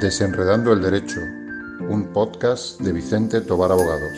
Desenredando 0.00 0.72
el 0.72 0.80
Derecho, 0.80 1.20
un 1.88 2.12
podcast 2.12 2.80
de 2.80 2.92
Vicente 2.92 3.40
Tobar 3.40 3.72
Abogados. 3.72 4.12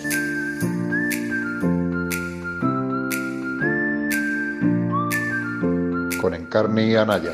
Con 6.21 6.35
Encarni 6.35 6.97
Anaya. 6.97 7.33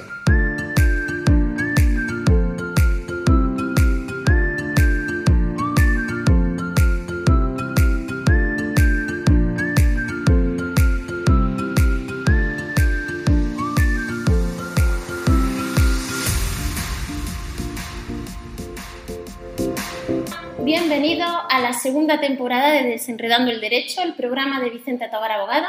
Segunda 22.06 22.24
temporada 22.24 22.70
de 22.70 22.84
Desenredando 22.84 23.50
el 23.50 23.60
Derecho, 23.60 24.00
el 24.00 24.14
programa 24.14 24.60
de 24.60 24.70
Vicente 24.70 25.08
Tobar 25.08 25.32
Abogada. 25.32 25.66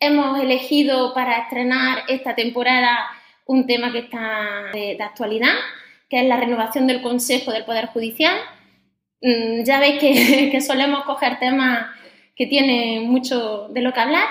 Hemos 0.00 0.40
elegido 0.40 1.12
para 1.12 1.36
estrenar 1.36 2.04
esta 2.08 2.34
temporada 2.34 3.10
un 3.44 3.66
tema 3.66 3.92
que 3.92 3.98
está 3.98 4.70
de, 4.72 4.96
de 4.96 5.02
actualidad, 5.02 5.52
que 6.08 6.20
es 6.22 6.26
la 6.26 6.38
renovación 6.38 6.86
del 6.86 7.02
Consejo 7.02 7.52
del 7.52 7.66
Poder 7.66 7.88
Judicial. 7.88 8.38
Mm, 9.20 9.64
Ya 9.64 9.80
veis 9.80 9.98
que, 10.00 10.48
que 10.50 10.62
solemos 10.62 11.04
coger 11.04 11.38
temas 11.38 11.88
que 12.34 12.46
tienen 12.46 13.10
mucho 13.10 13.68
de 13.68 13.82
lo 13.82 13.92
que 13.92 14.00
hablar. 14.00 14.28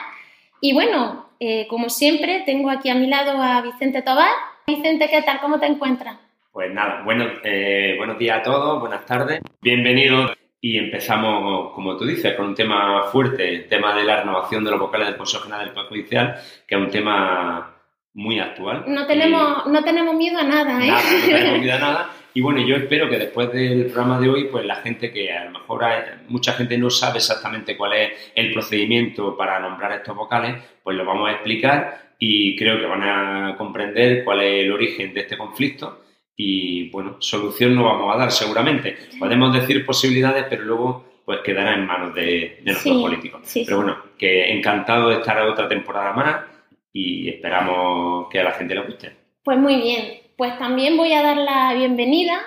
Y 0.61 0.73
bueno, 0.73 1.29
eh, 1.39 1.67
como 1.67 1.89
siempre, 1.89 2.41
tengo 2.43 2.71
aquí 2.71 2.89
a 2.89 2.95
mi 2.95 3.05
lado 3.05 3.39
a 3.39 3.61
Vicente 3.61 4.01
Tobar. 4.01 4.33
Vicente, 4.65 5.07
¿qué 5.11 5.21
tal? 5.21 5.39
¿Cómo 5.41 5.59
te 5.59 5.67
encuentras? 5.67 6.17
Pues 6.51 6.73
nada, 6.73 7.03
bueno, 7.05 7.25
eh, 7.43 7.93
buenos 7.99 8.17
días 8.17 8.39
a 8.39 8.41
todos, 8.41 8.79
buenas 8.79 9.05
tardes, 9.05 9.39
bienvenidos 9.61 10.38
y 10.61 10.77
empezamos, 10.77 11.71
como 11.73 11.95
tú 11.97 12.05
dices, 12.05 12.35
con 12.35 12.47
un 12.47 12.55
tema 12.55 13.03
fuerte, 13.03 13.47
el 13.49 13.67
tema 13.67 13.95
de 13.95 14.03
la 14.03 14.17
renovación 14.21 14.63
de 14.63 14.71
los 14.71 14.79
vocales 14.79 15.07
del 15.07 15.17
Consejo 15.17 15.43
General 15.43 15.65
del 15.65 15.73
Poder 15.73 15.89
Judicial, 15.89 16.35
que 16.67 16.75
es 16.75 16.81
un 16.81 16.89
tema 16.89 17.75
muy 18.13 18.39
actual. 18.39 18.83
No 18.87 19.05
tenemos, 19.07 19.67
no 19.67 19.83
tenemos 19.83 20.15
miedo 20.15 20.39
a 20.39 20.43
nada, 20.43 20.83
Y 20.83 20.89
¿eh? 20.89 20.91
nada, 20.91 21.03
no 21.11 21.25
tenemos 21.37 21.59
miedo 21.61 21.75
a 21.75 21.79
nada. 21.79 22.09
Y 22.33 22.41
bueno, 22.41 22.61
yo 22.61 22.75
espero 22.75 23.09
que 23.09 23.17
después 23.17 23.51
del 23.53 23.85
programa 23.85 24.19
de 24.19 24.29
hoy, 24.29 24.43
pues 24.51 24.65
la 24.65 24.75
gente 24.75 25.11
que 25.11 25.31
a 25.33 25.45
lo 25.45 25.51
mejor 25.51 25.83
hay- 25.83 26.03
mucha 26.27 26.53
gente 26.53 26.77
no 26.77 26.89
sabe 26.89 27.17
exactamente 27.17 27.75
cuál 27.77 27.93
es 27.93 28.31
el 28.35 28.51
procedimiento 28.53 29.35
para 29.37 29.59
nombrar 29.59 29.93
estos 29.93 30.15
vocales, 30.15 30.55
pues 30.83 30.95
lo 30.97 31.05
vamos 31.05 31.29
a 31.29 31.33
explicar 31.33 32.09
y 32.19 32.55
creo 32.57 32.79
que 32.79 32.85
van 32.85 33.03
a 33.03 33.55
comprender 33.57 34.23
cuál 34.25 34.41
es 34.41 34.63
el 34.65 34.71
origen 34.71 35.13
de 35.13 35.21
este 35.21 35.37
conflicto 35.37 36.01
y 36.41 36.89
bueno, 36.89 37.17
solución 37.19 37.75
no 37.75 37.83
vamos 37.83 38.15
a 38.15 38.17
dar 38.17 38.31
seguramente. 38.31 38.97
Podemos 39.19 39.53
decir 39.53 39.85
posibilidades, 39.85 40.45
pero 40.49 40.63
luego 40.63 41.05
pues 41.25 41.39
quedará 41.43 41.73
en 41.75 41.85
manos 41.85 42.15
de, 42.15 42.61
de 42.63 42.71
nuestros 42.71 42.95
Sí, 42.95 43.01
políticos. 43.01 43.41
sí, 43.43 43.63
pero 43.65 43.77
bueno, 43.79 43.97
que 44.17 44.49
encantado 44.53 45.09
de 45.09 45.15
estar 45.17 45.37
otra 45.41 45.67
temporada 45.67 46.13
más 46.13 46.37
y 46.93 47.27
esperamos 47.27 48.29
que 48.29 48.39
a 48.39 48.45
la 48.45 48.51
gente 48.53 48.73
le 48.73 48.81
guste. 48.85 49.15
Pues 49.43 49.57
muy 49.59 49.75
bien, 49.81 50.21
pues 50.37 50.57
también 50.57 50.95
voy 50.95 51.11
a 51.11 51.21
dar 51.21 51.37
la 51.37 51.73
bienvenida 51.73 52.39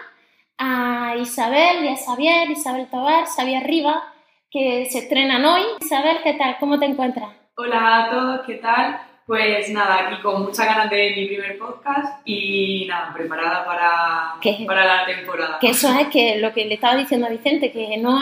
a 0.57 1.15
Isabel 1.21 1.85
y 1.85 1.89
a 1.89 1.97
Xavier, 1.97 2.51
Isabel 2.51 2.89
Tobar, 2.91 3.27
Xavier 3.27 3.63
Riva, 3.63 4.03
que 4.51 4.87
se 4.91 5.01
estrenan 5.01 5.45
hoy. 5.45 5.63
Isabel, 5.83 6.17
¿qué 6.25 6.33
tal? 6.33 6.57
¿Cómo 6.59 6.79
te 6.79 6.87
encuentras? 6.87 7.29
Hola 7.57 8.05
a 8.07 8.11
todos, 8.11 8.41
¿qué 8.47 8.55
tal? 8.55 9.01
Pues 9.27 9.71
nada, 9.71 10.09
aquí 10.09 10.21
con 10.21 10.43
muchas 10.43 10.67
ganas 10.67 10.91
de 10.91 11.13
mi 11.17 11.27
primer 11.27 11.57
podcast 11.57 12.21
y 12.27 12.87
nada, 12.89 13.15
preparada 13.15 13.65
para, 13.65 14.35
¿Qué? 14.41 14.65
para 14.67 14.85
la 14.85 15.07
temporada. 15.07 15.59
Que 15.61 15.69
eso 15.71 15.89
es 15.99 16.09
que 16.09 16.39
lo 16.39 16.53
que 16.53 16.65
le 16.65 16.75
estaba 16.75 16.97
diciendo 16.97 17.27
a 17.29 17.31
Vicente, 17.31 17.71
que 17.71 17.97
no, 17.99 18.21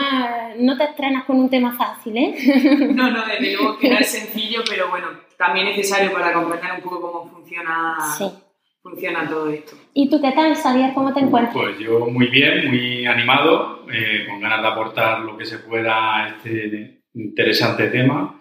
no 0.57 0.77
te 0.77 0.83
estrenas 0.83 1.25
con 1.25 1.37
un 1.37 1.49
tema 1.49 1.75
fácil, 1.75 2.17
¿eh? 2.17 2.35
No, 2.93 3.09
no, 3.09 3.25
desde 3.25 3.53
luego 3.53 3.77
que 3.79 3.89
no 3.89 3.97
es 3.97 4.11
sencillo, 4.11 4.61
pero 4.69 4.89
bueno, 4.89 5.07
también 5.37 5.65
necesario 5.65 6.13
para 6.13 6.33
comprender 6.33 6.71
un 6.73 6.81
poco 6.81 7.01
cómo 7.01 7.29
funciona, 7.31 7.95
Sí. 8.17 8.29
funciona 8.83 9.27
todo 9.27 9.49
esto. 9.49 9.75
¿Y 9.95 10.07
tú 10.09 10.21
qué 10.21 10.31
tal, 10.31 10.55
Xavier? 10.55 10.93
¿Cómo 10.93 11.13
te 11.13 11.21
encuentras? 11.21 11.53
Pues 11.55 11.79
yo 11.79 12.05
muy 12.05 12.27
bien, 12.27 12.67
muy 12.69 13.05
animado, 13.07 13.85
eh, 13.91 14.25
con 14.29 14.39
ganas 14.39 14.61
de 14.61 14.67
aportar 14.67 15.19
lo 15.21 15.35
que 15.35 15.45
se 15.45 15.57
pueda 15.59 16.17
a 16.17 16.29
este 16.29 17.01
interesante 17.15 17.87
tema 17.87 18.39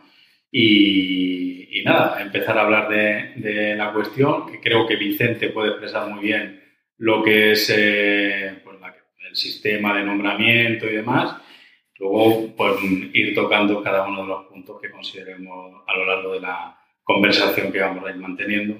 y, 0.53 1.50
y 1.71 1.83
nada, 1.85 2.21
empezar 2.21 2.59
a 2.59 2.63
hablar 2.63 2.89
de, 2.89 3.33
de 3.37 3.75
la 3.77 3.93
cuestión, 3.93 4.51
que 4.51 4.61
creo 4.61 4.87
que 4.87 4.97
Vicente 4.97 5.49
puede 5.51 5.71
expresar 5.71 6.09
muy 6.09 6.21
bien 6.25 6.61
lo 6.99 7.23
que 7.23 7.53
es 7.53 7.73
eh, 7.77 8.61
pues 8.65 8.81
la- 8.81 8.95
el 9.29 9.37
sistema 9.37 9.97
de 9.97 10.05
nombramiento 10.05 10.87
y 10.91 10.97
demás. 10.97 11.37
Luego, 11.99 12.55
pues 12.57 12.75
ir 13.13 13.35
tocando 13.35 13.83
cada 13.83 14.07
uno 14.09 14.23
de 14.23 14.29
los 14.29 14.47
puntos 14.47 14.81
que 14.81 14.91
consideremos 14.91 15.83
a 15.87 15.97
lo 15.97 16.07
largo 16.07 16.33
de 16.33 16.41
la 16.41 16.77
conversación 17.05 17.71
que 17.73 17.81
vamos 17.81 18.05
a 18.07 18.11
ir 18.11 18.17
manteniendo, 18.17 18.77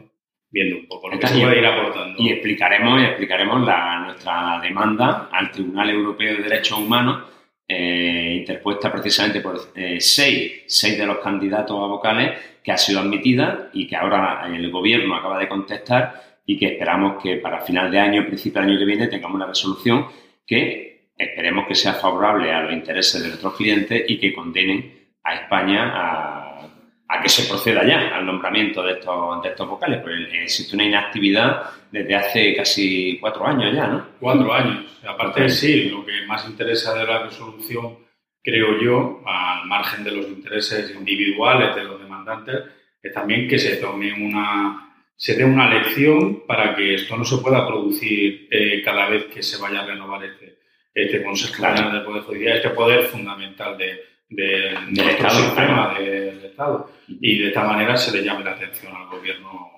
viendo 0.51 0.77
un 0.79 0.87
poco 0.89 1.09
lo 1.11 1.19
que 1.19 1.27
se 1.27 1.41
puede 1.41 1.59
ir 1.59 1.67
aportando. 1.67 2.17
Y 2.23 2.31
explicaremos, 2.31 3.01
y 3.01 3.05
explicaremos 3.05 3.67
la, 3.67 4.01
nuestra 4.07 4.59
demanda 4.63 5.29
al 5.31 5.51
Tribunal 5.51 5.91
Europeo 5.91 6.37
de 6.37 6.43
Derechos 6.43 6.79
Humanos, 6.79 7.25
eh, 7.69 8.37
interpuesta 8.41 8.91
precisamente 8.91 9.41
por 9.41 9.57
eh, 9.77 10.01
seis, 10.01 10.65
seis 10.67 10.99
de 10.99 11.07
los 11.07 11.19
candidatos 11.19 11.77
a 11.77 11.87
vocales, 11.87 12.33
que 12.71 12.75
ha 12.75 12.79
sido 12.79 13.01
admitida 13.01 13.69
y 13.73 13.89
que 13.89 13.97
ahora 13.97 14.47
el 14.47 14.71
Gobierno 14.71 15.17
acaba 15.17 15.41
de 15.41 15.49
contestar 15.49 16.39
y 16.47 16.57
que 16.57 16.67
esperamos 16.67 17.21
que 17.21 17.39
para 17.39 17.63
final 17.63 17.91
de 17.91 17.99
año, 17.99 18.25
principio 18.25 18.61
del 18.61 18.71
año 18.71 18.79
que 18.79 18.85
viene, 18.85 19.09
tengamos 19.09 19.35
una 19.35 19.47
resolución 19.47 20.07
que 20.47 21.11
esperemos 21.19 21.67
que 21.67 21.75
sea 21.75 21.95
favorable 21.95 22.53
a 22.53 22.63
los 22.63 22.73
intereses 22.73 23.21
de 23.21 23.29
nuestros 23.29 23.57
clientes 23.57 24.05
y 24.07 24.21
que 24.21 24.33
condenen 24.33 25.09
a 25.25 25.35
España 25.35 25.91
a, 25.93 26.69
a 27.09 27.21
que 27.21 27.29
se 27.29 27.49
proceda 27.49 27.85
ya 27.85 28.15
al 28.17 28.25
nombramiento 28.25 28.85
de 28.85 28.93
estos, 28.93 29.43
de 29.43 29.49
estos 29.49 29.69
vocales. 29.69 30.01
Pues 30.01 30.15
eh, 30.33 30.45
existe 30.45 30.77
una 30.77 30.85
inactividad 30.85 31.63
desde 31.91 32.15
hace 32.15 32.55
casi 32.55 33.19
cuatro 33.21 33.49
años 33.49 33.75
ya, 33.75 33.89
¿no? 33.89 34.07
Cuatro 34.21 34.53
años. 34.55 34.85
Aparte, 35.05 35.49
sí, 35.49 35.91
lo 35.91 36.07
que 36.07 36.25
más 36.25 36.49
interesa 36.49 36.95
de 36.95 37.05
la 37.05 37.25
resolución, 37.25 37.99
creo 38.43 38.81
yo, 38.81 39.23
al 39.27 39.67
margen 39.67 40.05
de 40.05 40.13
los 40.13 40.29
intereses 40.29 40.95
individuales 40.95 41.75
de 41.75 41.85
los 41.85 42.01
demandantes, 42.01 42.61
es 43.03 43.13
también 43.13 43.49
que 43.49 43.59
se 43.59 43.77
tome 43.77 44.13
una 44.13 44.87
se 45.21 45.35
dé 45.35 45.45
una 45.45 45.69
lección 45.69 46.47
para 46.47 46.75
que 46.75 46.95
esto 46.95 47.15
no 47.15 47.27
se 47.27 47.37
pueda 47.43 47.67
producir 47.67 48.49
eh, 48.51 48.81
cada 48.83 49.07
vez 49.07 49.27
que 49.27 49.43
se 49.43 49.61
vaya 49.61 49.83
a 49.83 49.87
renovar 49.87 50.25
este, 50.25 50.61
este 50.95 51.23
Consejo 51.23 51.57
Claro. 51.57 51.91
Del 51.91 52.05
Poder 52.05 52.23
Judicial, 52.23 52.57
este 52.57 52.71
poder 52.71 53.03
fundamental 53.03 53.77
de, 53.77 54.01
de, 54.31 54.45
de 54.45 55.03
nuestro 55.03 55.11
Estado, 55.11 55.45
sistema 55.45 55.95
del 55.99 56.45
Estado. 56.47 56.91
Y 57.07 57.39
de 57.39 57.49
esta 57.49 57.65
manera 57.65 57.99
se 57.99 58.17
le 58.17 58.25
llame 58.25 58.45
la 58.45 58.53
atención 58.53 58.97
al 58.97 59.09
Gobierno 59.09 59.71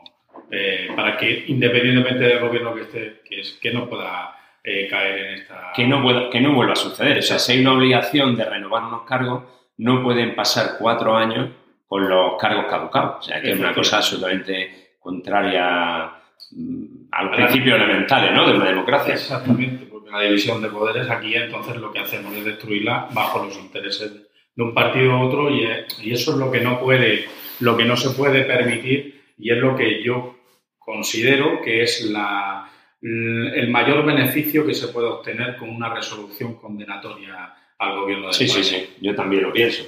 eh, 0.48 0.90
para 0.94 1.16
que, 1.16 1.44
independientemente 1.48 2.22
del 2.22 2.38
Gobierno 2.38 2.76
que 2.76 2.82
esté, 2.82 3.22
que, 3.28 3.40
es, 3.40 3.58
que 3.60 3.72
no 3.72 3.88
pueda 3.88 4.36
eh, 4.64 4.86
caer 4.88 5.18
en 5.18 5.34
esta... 5.40 5.72
Que 5.74 5.86
no, 5.86 6.02
pueda- 6.02 6.30
que 6.30 6.40
no 6.40 6.54
vuelva 6.54 6.72
a 6.74 6.76
suceder. 6.76 7.18
O 7.18 7.22
sea, 7.22 7.38
si 7.38 7.52
hay 7.52 7.60
una 7.60 7.72
obligación 7.74 8.36
de 8.36 8.44
renovar 8.44 8.84
unos 8.84 9.02
cargos, 9.02 9.44
no 9.78 10.02
pueden 10.02 10.34
pasar 10.34 10.76
cuatro 10.78 11.16
años 11.16 11.50
con 11.86 12.08
los 12.08 12.40
cargos 12.40 12.66
caducados. 12.70 13.16
O 13.18 13.22
sea, 13.22 13.40
que 13.42 13.52
es 13.52 13.58
una 13.58 13.74
cosa 13.74 13.96
absolutamente 13.98 14.94
contraria 15.00 16.12
mm, 16.52 16.84
a 17.10 17.22
los 17.24 17.32
A 17.32 17.40
la- 17.40 17.46
principios 17.48 17.76
elementales 17.80 18.32
¿no? 18.32 18.46
de 18.46 18.54
una 18.56 18.66
democracia. 18.66 19.14
Exactamente, 19.14 19.86
porque 19.86 20.10
la 20.10 20.20
división 20.20 20.62
de 20.62 20.68
poderes 20.68 21.10
aquí 21.10 21.34
entonces 21.34 21.76
lo 21.76 21.92
que 21.92 21.98
hacemos 22.00 22.32
es 22.34 22.44
destruirla 22.44 23.08
bajo 23.12 23.44
los 23.44 23.56
intereses 23.58 24.12
de 24.54 24.62
un 24.62 24.74
partido 24.74 25.18
u 25.18 25.22
otro 25.22 25.50
y, 25.50 25.66
y 26.02 26.12
eso 26.12 26.32
es 26.32 26.36
lo 26.38 26.50
que 26.50 26.60
no 26.60 26.78
puede, 26.78 27.24
lo 27.60 27.76
que 27.76 27.84
no 27.86 27.96
se 27.96 28.10
puede 28.10 28.44
permitir 28.44 29.22
y 29.38 29.50
es 29.50 29.56
lo 29.58 29.74
que 29.74 30.02
yo 30.02 30.36
considero 30.78 31.60
que 31.62 31.82
es 31.82 32.02
la, 32.10 32.68
el 33.02 33.68
mayor 33.68 34.04
beneficio 34.06 34.64
que 34.66 34.74
se 34.74 34.88
puede 34.88 35.08
obtener 35.08 35.56
con 35.56 35.68
una 35.70 35.92
resolución 35.92 36.54
condenatoria 36.54 37.52
al 37.78 37.96
gobierno 38.00 38.28
de 38.28 38.32
Sí, 38.32 38.46
sí, 38.48 38.60
España. 38.60 38.84
sí, 38.86 38.96
yo 39.00 39.14
también 39.14 39.42
lo 39.42 39.52
pienso. 39.52 39.84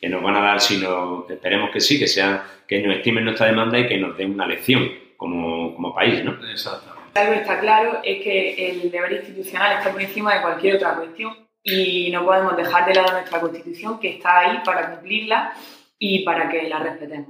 Que 0.00 0.08
nos 0.08 0.22
van 0.22 0.36
a 0.36 0.40
dar, 0.40 0.60
sino 0.60 1.26
que 1.26 1.34
esperemos 1.34 1.70
que 1.70 1.80
sí, 1.80 1.98
que 1.98 2.06
sea, 2.06 2.44
que 2.66 2.80
nos 2.80 2.96
estimen 2.96 3.24
nuestra 3.24 3.46
demanda 3.46 3.78
y 3.78 3.86
que 3.88 3.98
nos 3.98 4.16
den 4.16 4.32
una 4.32 4.46
lección 4.46 4.88
como, 5.16 5.74
como 5.74 5.94
país, 5.94 6.22
¿no? 6.24 6.32
Exactamente. 6.50 7.02
Algo 7.20 7.32
está 7.34 7.60
claro 7.60 8.00
es 8.02 8.22
que 8.22 8.70
el 8.70 8.90
deber 8.90 9.12
institucional 9.12 9.78
está 9.78 9.92
por 9.92 10.00
encima 10.00 10.34
de 10.34 10.40
cualquier 10.42 10.76
otra 10.76 10.94
cuestión 10.94 11.36
y 11.62 12.10
no 12.10 12.24
podemos 12.24 12.56
dejar 12.56 12.86
de 12.86 12.94
lado 12.94 13.12
nuestra 13.12 13.38
Constitución 13.40 14.00
que 14.00 14.08
está 14.10 14.38
ahí 14.40 14.58
para 14.64 14.90
cumplirla 14.90 15.52
y 15.98 16.24
para 16.24 16.48
que 16.48 16.68
la 16.68 16.78
respetemos. 16.78 17.28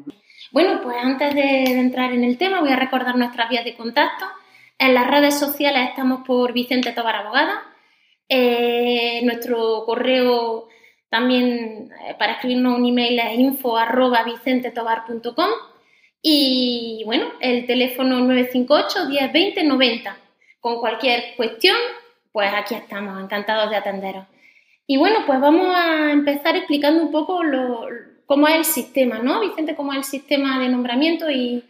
Bueno, 0.52 0.80
pues 0.82 0.96
antes 1.02 1.34
de 1.34 1.64
entrar 1.78 2.12
en 2.12 2.24
el 2.24 2.38
tema, 2.38 2.60
voy 2.60 2.70
a 2.70 2.76
recordar 2.76 3.16
nuestras 3.16 3.50
vías 3.50 3.64
de 3.64 3.74
contacto. 3.74 4.24
En 4.78 4.94
las 4.94 5.08
redes 5.08 5.38
sociales 5.38 5.88
estamos 5.90 6.26
por 6.26 6.52
Vicente 6.52 6.92
Tobar 6.92 7.16
Abogada. 7.16 7.62
Eh, 8.28 9.20
nuestro 9.24 9.84
correo 9.84 10.68
también 11.10 11.90
eh, 12.06 12.14
para 12.18 12.34
escribirnos 12.34 12.78
un 12.78 12.86
email 12.86 13.18
es 13.18 13.38
info 13.38 13.76
arroba 13.76 14.22
vicentetobar.com 14.24 15.50
y 16.22 17.02
bueno, 17.04 17.26
el 17.40 17.66
teléfono 17.66 18.20
958 18.20 19.06
10 19.08 19.32
20 19.32 19.64
90. 19.64 20.16
Con 20.60 20.80
cualquier 20.80 21.34
cuestión 21.36 21.76
pues 22.32 22.50
aquí 22.54 22.74
estamos, 22.74 23.22
encantados 23.22 23.70
de 23.70 23.76
atenderos. 23.76 24.24
Y 24.86 24.96
bueno, 24.96 25.20
pues 25.26 25.40
vamos 25.40 25.68
a 25.74 26.10
empezar 26.10 26.56
explicando 26.56 27.02
un 27.02 27.12
poco 27.12 27.44
lo, 27.44 27.86
cómo 28.26 28.48
es 28.48 28.56
el 28.56 28.64
sistema, 28.64 29.18
¿no, 29.18 29.40
Vicente? 29.40 29.76
¿Cómo 29.76 29.92
es 29.92 29.98
el 29.98 30.04
sistema 30.04 30.58
de 30.58 30.68
nombramiento 30.68 31.30
y, 31.30 31.62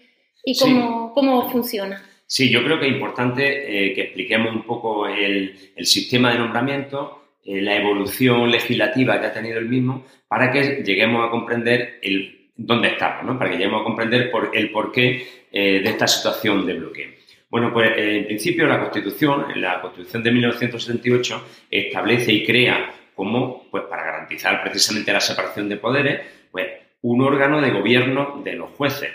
cómo, 0.58 1.12
cómo 1.12 1.50
funciona? 1.50 2.02
Sí, 2.32 2.48
yo 2.48 2.64
creo 2.64 2.80
que 2.80 2.86
es 2.86 2.92
importante 2.94 3.42
eh, 3.44 3.92
que 3.92 4.00
expliquemos 4.04 4.54
un 4.54 4.62
poco 4.62 5.06
el, 5.06 5.54
sistema 5.82 6.32
de 6.32 6.38
nombramiento, 6.38 7.34
eh, 7.44 7.60
la 7.60 7.76
evolución 7.76 8.50
legislativa 8.50 9.20
que 9.20 9.26
ha 9.26 9.34
tenido 9.34 9.58
el 9.58 9.68
mismo, 9.68 10.06
para 10.26 10.50
que 10.50 10.82
lleguemos 10.82 11.28
a 11.28 11.30
comprender 11.30 12.00
dónde 12.56 12.88
estamos, 12.88 13.24
¿no? 13.26 13.38
para 13.38 13.50
que 13.50 13.58
lleguemos 13.58 13.82
a 13.82 13.84
comprender 13.84 14.32
el 14.54 14.70
porqué 14.70 15.26
eh, 15.52 15.82
de 15.84 15.90
esta 15.90 16.08
situación 16.08 16.64
de 16.64 16.72
bloqueo. 16.72 17.10
Bueno, 17.50 17.70
pues 17.70 17.92
en 17.98 18.24
principio 18.24 18.66
la 18.66 18.80
Constitución, 18.80 19.48
la 19.56 19.82
Constitución 19.82 20.22
de 20.22 20.32
1978, 20.32 21.48
establece 21.70 22.32
y 22.32 22.46
crea 22.46 22.94
como, 23.14 23.68
pues 23.70 23.84
para 23.90 24.04
garantizar 24.04 24.62
precisamente 24.62 25.12
la 25.12 25.20
separación 25.20 25.68
de 25.68 25.76
poderes, 25.76 26.20
pues 26.50 26.66
un 27.02 27.20
órgano 27.20 27.60
de 27.60 27.72
gobierno 27.72 28.40
de 28.42 28.54
los 28.54 28.70
jueces. 28.70 29.10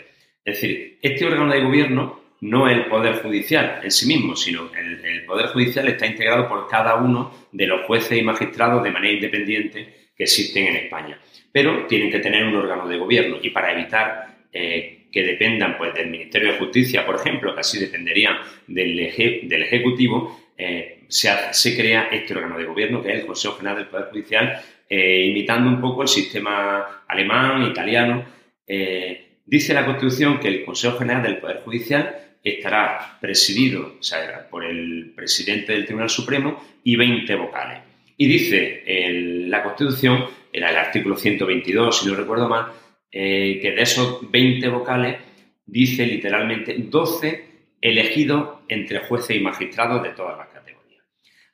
Es 0.46 0.62
decir, 0.62 1.00
este 1.02 1.26
órgano 1.26 1.52
de 1.52 1.62
gobierno 1.62 2.27
no 2.42 2.70
el 2.70 2.86
Poder 2.86 3.22
Judicial 3.22 3.80
en 3.84 3.92
sí 3.92 4.08
mismo, 4.08 4.36
sino 4.36 4.70
el, 4.76 5.04
el, 5.04 5.26
Poder 5.26 5.48
Judicial 5.48 5.88
está 5.88 6.06
integrado 6.06 6.48
por 6.48 6.68
cada 6.68 6.96
uno 6.96 7.48
de 7.52 7.68
los 7.68 7.86
jueces 7.86 8.18
y 8.18 8.22
magistrados 8.22 8.84
de 8.84 8.92
manera 8.92 9.14
independiente 9.14 10.10
que 10.16 10.24
existen 10.24 10.68
en 10.68 10.76
España. 10.78 11.20
Pero 11.52 11.86
tienen 11.88 12.12
que 12.12 12.20
tener 12.20 12.46
un 12.46 12.56
órgano 12.56 12.88
de 12.88 12.98
gobierno 12.98 13.38
y 13.42 13.50
para 13.50 13.72
evitar 13.72 14.38
eh, 14.52 15.08
que 15.12 15.24
dependan 15.24 15.78
pues, 15.78 15.94
del 15.94 16.10
Ministerio 16.10 16.52
de 16.52 16.58
Justicia, 16.60 17.06
por 17.06 17.16
ejemplo, 17.16 17.54
que 17.54 17.62
así 17.62 17.80
dependerían 17.80 18.38
del, 18.68 19.00
Ejecutivo, 19.00 20.52
eh, 20.58 21.04
se, 21.08 21.30
se, 21.52 21.76
crea 21.76 22.10
este 22.12 22.34
órgano 22.34 22.58
de 22.58 22.66
gobierno 22.66 23.02
que 23.02 23.10
es 23.10 23.20
el 23.20 23.26
Consejo 23.26 23.56
General 23.56 23.78
del 23.78 23.88
Poder 23.88 24.10
Judicial, 24.12 24.62
eh, 24.90 25.26
imitando 25.28 25.70
un 25.70 25.82
poco 25.82 26.02
el 26.02 26.08
sistema 26.08 27.04
alemán, 27.08 27.64
italiano. 27.64 28.26
dice 29.46 29.74
la 29.74 29.86
Constitución 29.86 30.40
que 30.40 30.50
el 30.50 30.66
Consejo 30.66 30.98
General 30.98 31.24
del 31.24 31.38
Poder 31.38 31.62
Judicial 31.64 32.27
estará 32.50 33.18
presidido 33.20 33.96
por 34.50 34.64
el 34.64 35.14
presidente 35.16 35.74
del 35.74 35.86
Tribunal 35.86 36.10
Supremo 36.10 36.64
y 36.84 36.96
20 36.96 37.36
vocales. 37.36 37.80
Y 38.18 38.28
dice 38.28 38.84
la 39.48 39.64
Constitución, 39.64 40.26
era 40.52 40.70
el 40.72 40.78
artículo 40.78 41.16
122, 41.16 42.00
si 42.00 42.08
no 42.08 42.16
recuerdo 42.16 42.50
mal, 42.50 42.72
eh, 43.12 43.60
que 43.62 43.72
de 43.72 43.82
esos 43.82 44.30
20 44.30 44.68
vocales 44.70 45.18
dice 45.66 46.06
literalmente 46.06 46.76
12 46.78 47.46
elegidos 47.80 48.60
entre 48.68 49.00
jueces 49.00 49.38
y 49.38 49.40
magistrados 49.40 50.04
de 50.04 50.10
todas 50.10 50.38
las 50.38 50.48
categorías. 50.48 51.04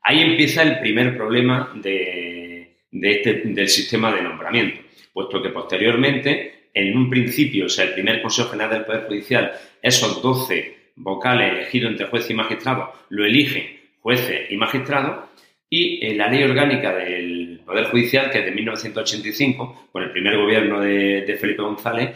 Ahí 0.01 0.21
empieza 0.21 0.63
el 0.63 0.79
primer 0.79 1.15
problema 1.15 1.71
de, 1.75 2.77
este, 2.91 3.41
del 3.45 3.67
sistema 3.67 4.13
de 4.15 4.21
nombramiento, 4.21 4.81
puesto 5.13 5.41
que 5.41 5.49
posteriormente, 5.49 6.69
en 6.73 6.97
un 6.97 7.09
principio, 7.09 7.65
o 7.65 7.69
sea, 7.69 7.85
el 7.85 7.93
primer 7.93 8.21
Consejo 8.21 8.49
General 8.49 8.71
del 8.71 8.85
Poder 8.85 9.07
Judicial, 9.07 9.51
esos 9.81 10.21
12 10.21 10.82
vocales 10.95 11.51
elegidos 11.51 11.91
entre 11.91 12.07
jueces 12.07 12.31
y 12.31 12.33
magistrados 12.33 12.89
lo 13.09 13.25
eligen 13.25 13.83
jueces 14.03 14.51
y 14.51 14.57
magistrados 14.57 15.29
y 15.69 16.05
en 16.05 16.17
la 16.17 16.27
ley 16.27 16.43
orgánica 16.43 16.93
del 16.93 17.61
Poder 17.65 17.85
Judicial, 17.85 18.29
que 18.29 18.39
es 18.39 18.45
de 18.45 18.51
1985, 18.51 19.89
con 19.91 20.03
el 20.03 20.11
primer 20.11 20.37
gobierno 20.37 20.79
de, 20.81 21.35
Felipe 21.39 21.63
González, 21.63 22.11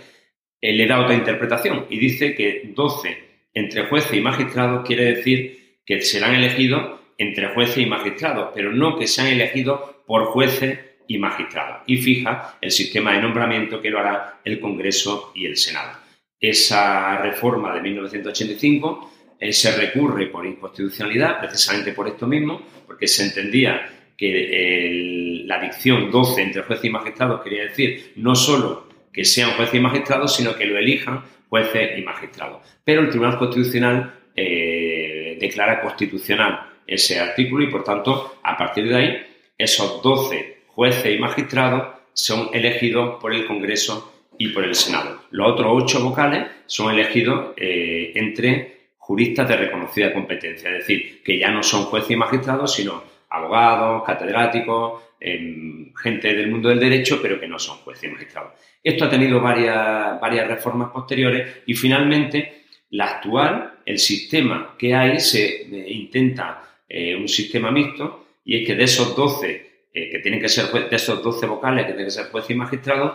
eh, 0.61 0.73
le 0.73 0.85
da 0.85 1.01
otra 1.01 1.15
interpretación 1.15 1.87
y 1.89 1.97
dice 1.97 2.35
que 2.35 2.69
12 2.75 3.17
entre 3.53 3.87
jueces 3.87 4.13
y 4.13 4.21
magistrados 4.21 4.85
quiere 4.85 5.05
decir 5.05 5.79
que 5.83 6.01
serán 6.01 6.35
elegidos 6.35 6.99
entre 7.17 7.47
jueces 7.47 7.79
y 7.79 7.87
magistrados, 7.87 8.51
pero 8.53 8.71
no 8.71 8.95
que 8.95 9.07
sean 9.07 9.27
elegidos 9.27 9.79
por 10.05 10.25
jueces 10.25 10.77
y 11.07 11.17
magistrados. 11.17 11.81
Y 11.87 11.97
fija 11.97 12.59
el 12.61 12.69
sistema 12.69 13.13
de 13.13 13.21
nombramiento 13.21 13.81
que 13.81 13.89
lo 13.89 13.99
hará 13.99 14.39
el 14.43 14.59
Congreso 14.59 15.31
y 15.33 15.47
el 15.47 15.57
Senado 15.57 16.06
esa 16.39 17.17
reforma 17.17 17.73
de 17.73 17.81
1985 17.81 19.11
eh, 19.39 19.53
se 19.53 19.75
recurre 19.75 20.27
por 20.27 20.45
inconstitucionalidad, 20.45 21.39
precisamente 21.39 21.93
por 21.93 22.07
esto 22.07 22.27
mismo, 22.27 22.61
porque 22.85 23.07
se 23.07 23.23
entendía 23.23 23.89
que 24.17 25.43
la 25.45 25.59
dicción 25.59 26.09
12 26.09 26.41
entre 26.41 26.63
jueces 26.63 26.85
y 26.85 26.89
magistrados 26.89 27.41
quería 27.43 27.63
decir 27.63 28.13
no 28.15 28.33
solo 28.33 28.87
que 29.13 29.23
sean 29.23 29.51
jueces 29.51 29.75
y 29.75 29.79
magistrados, 29.79 30.35
sino 30.35 30.55
que 30.55 30.65
lo 30.65 30.77
elijan 30.77 31.23
jueces 31.49 31.97
y 31.97 32.01
magistrados. 32.01 32.61
Pero 32.83 33.01
el 33.01 33.09
Tribunal 33.09 33.37
Constitucional 33.37 34.13
eh, 34.35 35.37
declara 35.39 35.81
constitucional 35.81 36.73
ese 36.85 37.19
artículo 37.19 37.63
y, 37.63 37.71
por 37.71 37.83
tanto, 37.83 38.39
a 38.43 38.57
partir 38.57 38.87
de 38.87 38.95
ahí, 38.95 39.17
esos 39.57 40.01
12 40.01 40.63
jueces 40.67 41.15
y 41.15 41.19
magistrados 41.19 41.97
son 42.13 42.49
elegidos 42.53 43.19
por 43.21 43.33
el 43.33 43.45
Congreso 43.45 44.16
y 44.37 44.49
por 44.49 44.63
el 44.63 44.75
Senado. 44.75 45.23
Los 45.31 45.53
otros 45.53 45.67
ocho 45.83 46.03
vocales 46.03 46.47
son 46.65 46.93
elegidos 46.93 47.53
eh, 47.57 48.11
entre 48.15 48.77
juristas 48.97 49.47
de 49.47 49.57
reconocida 49.57 50.13
competencia, 50.13 50.69
es 50.69 50.79
decir, 50.79 51.23
que 51.23 51.37
ya 51.37 51.49
no 51.49 51.63
son 51.63 51.83
jueces 51.85 52.11
y 52.11 52.15
magistrados, 52.15 52.73
sino 52.73 53.03
abogados, 53.29 54.03
catedráticos, 54.05 55.01
em, 55.19 55.93
gente 55.95 56.33
del 56.33 56.49
mundo 56.49 56.69
del 56.69 56.79
derecho, 56.79 57.19
pero 57.21 57.39
que 57.39 57.47
no 57.47 57.57
son 57.57 57.77
jueces 57.77 58.05
y 58.05 58.13
magistrados. 58.13 58.53
Esto 58.83 59.05
ha 59.05 59.09
tenido 59.09 59.39
varias, 59.39 60.19
varias 60.19 60.47
reformas 60.47 60.91
posteriores 60.91 61.63
y 61.65 61.73
finalmente 61.73 62.63
la 62.91 63.05
actual, 63.05 63.79
el 63.85 63.97
sistema 63.97 64.75
que 64.77 64.93
hay, 64.93 65.19
se 65.19 65.61
eh, 65.61 65.85
intenta 65.89 66.63
eh, 66.87 67.15
un 67.15 67.27
sistema 67.27 67.71
mixto 67.71 68.25
y 68.45 68.61
es 68.61 68.67
que 68.67 68.75
de 68.75 68.83
esos 68.83 69.15
12 69.15 69.67
que 69.93 70.19
tienen 70.19 70.39
que 70.39 70.47
ser 70.47 70.67
de 70.71 70.95
esos 70.95 71.23
12 71.23 71.47
vocales 71.47 71.85
que 71.85 71.93
tienen 71.93 72.05
que 72.05 72.11
ser 72.11 72.27
jueces 72.27 72.51
y 72.51 72.53
magistrados, 72.53 73.13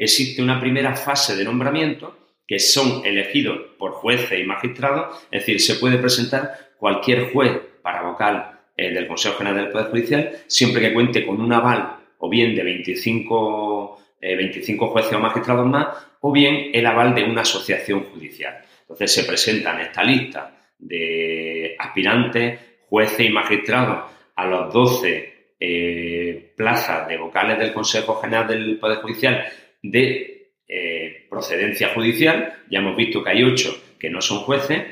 existe 0.00 0.42
una 0.42 0.58
primera 0.58 0.96
fase 0.96 1.36
de 1.36 1.44
nombramiento 1.44 2.16
que 2.46 2.58
son 2.58 3.04
elegidos 3.04 3.60
por 3.78 3.92
jueces 3.92 4.40
y 4.40 4.44
magistrados, 4.44 5.24
es 5.30 5.42
decir, 5.42 5.60
se 5.60 5.74
puede 5.76 5.98
presentar 5.98 6.72
cualquier 6.78 7.30
juez 7.32 7.52
para 7.82 8.02
vocal 8.02 8.60
eh, 8.76 8.92
del 8.92 9.06
Consejo 9.06 9.36
General 9.36 9.58
del 9.62 9.68
Poder 9.68 9.90
Judicial, 9.90 10.32
siempre 10.46 10.80
que 10.80 10.94
cuente 10.94 11.24
con 11.24 11.40
un 11.40 11.52
aval 11.52 11.96
o 12.18 12.28
bien 12.28 12.54
de 12.56 12.64
25, 12.64 13.98
25 14.20 14.84
eh, 14.84 14.88
jueces 14.88 15.12
o 15.12 15.20
magistrados 15.20 15.66
más, 15.66 15.88
o 16.20 16.32
bien 16.32 16.70
el 16.72 16.86
aval 16.86 17.14
de 17.14 17.24
una 17.24 17.42
asociación 17.42 18.04
judicial. 18.04 18.58
Entonces 18.80 19.12
se 19.12 19.24
presentan 19.24 19.80
esta 19.80 20.02
lista 20.02 20.56
de 20.78 21.76
aspirantes, 21.78 22.58
jueces 22.88 23.26
y 23.26 23.30
magistrados 23.30 24.10
a 24.34 24.46
los 24.46 24.72
12 24.72 25.30
eh, 25.60 26.52
plazas 26.56 27.06
de 27.06 27.18
vocales 27.18 27.58
del 27.58 27.74
Consejo 27.74 28.18
General 28.20 28.48
del 28.48 28.78
Poder 28.78 28.98
Judicial 28.98 29.44
de 29.82 30.52
eh, 30.68 31.26
procedencia 31.28 31.88
judicial, 31.94 32.54
ya 32.70 32.78
hemos 32.78 32.96
visto 32.96 33.22
que 33.22 33.30
hay 33.30 33.42
ocho 33.42 33.76
que 33.98 34.10
no 34.10 34.20
son 34.20 34.40
jueces, 34.40 34.82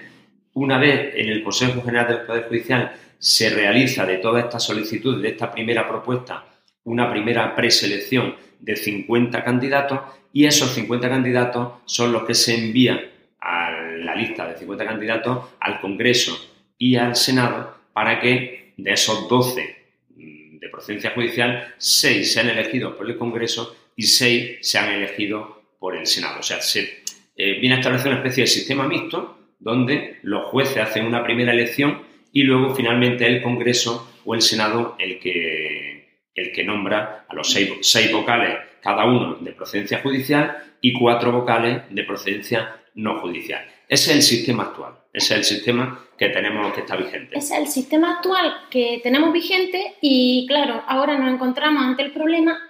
una 0.55 0.79
vez 0.79 1.15
en 1.15 1.29
el 1.29 1.43
Consejo 1.43 1.83
General 1.83 2.09
del 2.09 2.27
Poder 2.27 2.49
Judicial 2.49 2.93
se 3.19 3.51
realiza 3.51 4.05
de 4.07 4.19
toda 4.19 4.41
esta 4.41 4.59
solicitud, 4.59 5.23
de 5.23 5.29
esta 5.29 5.51
primera 5.53 5.89
propuesta, 5.89 6.45
una 6.85 7.11
primera 7.11 7.55
preselección 7.55 8.35
de 8.59 8.77
50 8.77 9.45
candidatos 9.45 10.01
y 10.33 10.47
esos 10.47 10.71
50 10.75 11.09
candidatos 11.09 11.75
son 11.85 12.13
los 12.13 12.25
que 12.25 12.35
se 12.35 12.55
envían 12.55 13.01
a 13.41 13.71
la 13.71 14.15
lista 14.15 14.49
de 14.49 14.59
50 14.59 14.85
candidatos 14.85 15.45
al 15.61 15.81
Congreso 15.81 16.37
y 16.77 16.97
al 16.97 17.17
Senado 17.17 17.77
para 17.93 18.21
que 18.21 18.73
de 18.77 18.93
esos 18.93 19.29
12 19.29 19.77
mm, 20.17 20.59
de 20.59 20.69
procedencia 20.69 21.11
judicial, 21.11 21.75
6 21.79 22.33
sean 22.33 22.49
elegidos 22.49 22.95
por 22.97 23.09
el 23.09 23.17
Congreso 23.17 23.77
y 23.99 24.05
seis 24.05 24.59
se 24.63 24.79
han 24.79 24.93
elegido 24.93 25.61
por 25.81 25.97
el 25.97 26.07
Senado. 26.07 26.39
O 26.39 26.43
sea, 26.43 26.63
se 26.63 27.03
eh, 27.37 27.59
viene 27.59 27.75
a 27.75 27.79
establecer 27.79 28.13
una 28.13 28.19
especie 28.19 28.45
de 28.45 28.47
sistema 28.47 28.87
mixto 28.87 29.37
donde 29.59 30.21
los 30.23 30.47
jueces 30.47 30.79
hacen 30.79 31.05
una 31.05 31.25
primera 31.25 31.53
elección 31.53 32.03
y 32.33 32.45
luego 32.45 32.77
finalmente 32.77 33.27
el 33.27 33.43
Congreso 33.43 34.09
o 34.25 34.37
el 34.37 34.43
Senado 34.43 34.95
el 35.01 35.19
que, 35.19 36.23
el 36.33 36.53
que 36.53 36.65
nombra 36.65 37.27
a 37.29 37.35
los 37.35 37.51
seis, 37.51 37.73
seis 37.81 38.13
vocales, 38.13 38.57
cada 38.81 39.05
uno 39.05 39.35
de 39.41 39.51
procedencia 39.51 39.99
judicial 40.01 40.63
y 40.81 40.93
cuatro 40.93 41.33
vocales 41.33 41.83
de 41.91 42.05
procedencia 42.05 42.77
no 42.95 43.21
judicial. 43.21 43.67
Ese 43.89 44.11
es 44.13 44.17
el 44.19 44.23
sistema 44.23 44.63
actual, 44.65 44.93
ese 45.13 45.35
es 45.35 45.39
el 45.41 45.45
sistema 45.57 46.07
que 46.17 46.29
tenemos 46.29 46.73
que 46.73 46.83
está 46.83 46.95
vigente. 46.95 47.37
Ese 47.37 47.55
es 47.55 47.61
el 47.63 47.67
sistema 47.67 48.19
actual 48.19 48.55
que 48.71 49.01
tenemos 49.03 49.33
vigente 49.33 49.97
y 50.01 50.47
claro, 50.47 50.85
ahora 50.87 51.19
nos 51.19 51.35
encontramos 51.35 51.83
ante 51.83 52.03
el 52.03 52.13
problema 52.13 52.61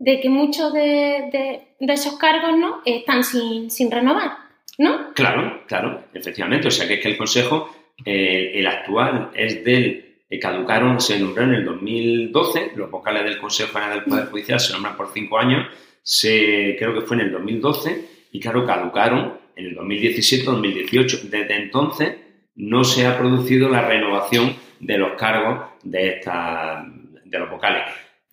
de 0.00 0.18
que 0.18 0.30
muchos 0.30 0.72
de, 0.72 1.60
esos 1.78 2.16
cargos 2.16 2.56
¿no? 2.56 2.80
están 2.86 3.22
sin, 3.22 3.90
renovar, 3.90 4.32
¿no? 4.78 5.12
Claro, 5.14 5.62
claro, 5.66 6.04
efectivamente. 6.14 6.68
O 6.68 6.70
sea 6.70 6.88
que 6.88 6.94
es 6.94 7.00
que 7.00 7.10
el 7.10 7.18
Consejo, 7.18 7.70
eh, 8.04 8.52
el 8.54 8.66
actual, 8.66 9.30
es 9.34 9.62
del, 9.62 10.16
eh, 10.28 10.38
caducaron, 10.38 11.00
se 11.00 11.20
nombraron 11.20 11.52
en 11.52 11.60
el 11.60 11.66
2012, 11.66 12.72
los 12.76 12.90
vocales 12.90 13.24
del 13.24 13.38
Consejo 13.38 13.74
General 13.74 14.00
del 14.00 14.04
Poder 14.08 14.26
Judicial 14.26 14.58
se 14.58 14.72
nombran 14.72 14.96
por 14.96 15.12
cinco 15.12 15.38
años, 15.38 15.66
se, 16.02 16.76
creo 16.78 16.94
que 16.94 17.02
fue 17.02 17.18
en 17.18 17.24
el 17.24 17.32
2012, 17.32 18.04
y 18.32 18.40
claro, 18.40 18.64
caducaron 18.64 19.34
en 19.54 19.66
el 19.66 19.76
2017-2018. 19.76 21.28
Desde 21.28 21.56
entonces 21.56 22.16
no 22.56 22.84
se 22.84 23.06
ha 23.06 23.18
producido 23.18 23.68
la 23.68 23.82
renovación 23.82 24.56
de 24.80 24.96
los 24.96 25.12
cargos 25.12 25.68
de, 25.82 26.08
esta, 26.08 26.86
de 27.22 27.38
los 27.38 27.50
vocales. 27.50 27.84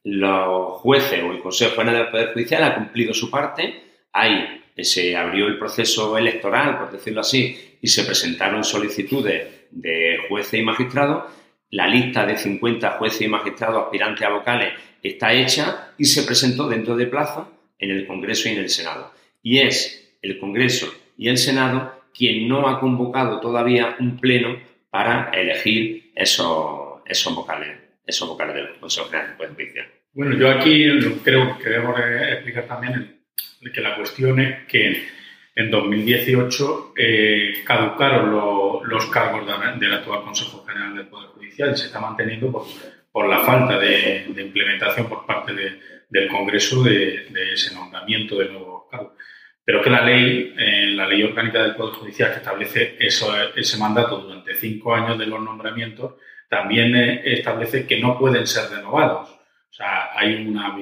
Los 0.10 0.80
jueces 0.80 1.22
o 1.22 1.34
el 1.34 1.42
Consejo 1.42 1.76
General 1.76 2.04
del 2.04 2.12
Poder 2.12 2.32
Judicial 2.32 2.64
ha 2.64 2.76
cumplido 2.76 3.14
su 3.14 3.30
parte. 3.30 3.84
Ahí 4.14 4.64
se 4.78 5.18
abrió 5.18 5.48
el 5.48 5.60
proceso 5.60 6.18
electoral, 6.18 6.78
por 6.78 6.92
decirlo 6.94 7.20
así, 7.20 7.78
y 7.82 7.90
se 7.90 8.06
presentaron 8.06 8.64
solicitudes 8.64 9.68
de 9.70 10.20
jueces 10.30 10.62
y 10.62 10.64
magistrados. 10.64 11.26
La 11.72 11.88
lista 11.88 12.26
de 12.26 12.38
50 12.38 12.92
jueces 12.92 13.24
y 13.24 13.28
magistrados 13.28 13.84
aspirantes 13.84 14.26
a 14.26 14.30
vocales 14.30 14.76
está 15.04 15.34
hecha 15.34 15.92
y 15.98 16.06
se 16.06 16.24
presentó 16.24 16.70
dentro 16.70 16.96
de 16.96 17.08
plazo 17.08 17.52
en 17.78 17.92
el 17.92 18.08
Congreso 18.08 18.48
y 18.48 18.54
en 18.54 18.60
el 18.60 18.70
Senado. 18.70 19.12
Y 19.44 19.60
es 19.60 20.18
el 20.22 20.40
Congreso 20.40 20.90
y 21.18 21.28
el 21.28 21.38
Senado 21.38 21.92
quien 22.14 22.48
no 22.48 22.70
ha 22.70 22.80
convocado 22.80 23.42
todavía 23.42 23.98
un 24.00 24.18
pleno 24.22 24.58
para 24.90 25.32
elegir 25.32 26.14
esos, 26.16 27.02
esos 27.06 27.36
vocales, 27.36 27.78
esos 28.06 28.30
vocales 28.30 28.56
del 28.56 28.80
Consejo 28.80 29.08
General 29.08 29.38
de 29.38 29.48
Justicia. 29.48 29.97
Bueno, 30.18 30.36
yo 30.36 30.50
aquí 30.50 30.84
creo 31.24 31.60
que 31.60 31.70
debo 31.70 31.96
explicar 31.96 32.66
también 32.66 33.22
que 33.72 33.82
la 33.82 33.96
cuestión 33.96 34.40
es 34.40 34.66
que 34.68 35.04
en 35.54 35.70
2018 35.70 36.94
eh, 36.98 37.54
caducaron 37.64 38.82
los 38.84 39.06
cargos 39.12 39.46
del 39.80 39.94
actual 39.94 40.24
Consejo 40.24 40.66
General 40.66 40.96
del 40.96 41.06
Poder 41.06 41.30
Judicial 41.30 41.72
y 41.72 41.78
se 41.78 41.86
está 41.86 42.00
manteniendo 42.00 42.52
por, 42.52 42.64
por 43.12 43.30
la 43.30 43.42
falta 43.42 43.78
de, 43.78 44.26
implementación 44.36 45.08
por 45.08 45.24
parte 45.28 45.54
del 46.10 46.28
Congreso 46.30 46.82
de, 46.82 47.28
ese 47.54 47.76
nombramiento 47.76 48.40
de 48.40 48.50
nuevos 48.50 48.86
cargos. 48.90 49.14
Pero 49.64 49.84
que 49.84 49.92
la 49.92 50.02
ley, 50.02 50.56
eh, 50.58 50.88
la 50.96 51.08
ley 51.08 51.22
orgánica 51.22 51.62
del 51.62 51.76
Poder 51.76 51.94
Judicial 51.94 52.32
que 52.32 52.38
establece 52.38 52.96
eso, 53.00 53.36
ese 53.56 53.78
mandato 53.78 54.18
durante 54.18 54.56
cinco 54.56 54.96
años 54.96 55.20
de 55.20 55.28
los 55.28 55.40
nombramientos, 55.44 56.16
también 56.50 56.96
eh, 56.96 57.22
establece 57.24 57.86
que 57.86 58.00
no 58.00 58.18
pueden 58.18 58.48
ser 58.48 58.72
renovados. 58.72 59.37
O 59.78 59.84
sea, 59.84 60.10
hay, 60.16 60.48
una, 60.48 60.76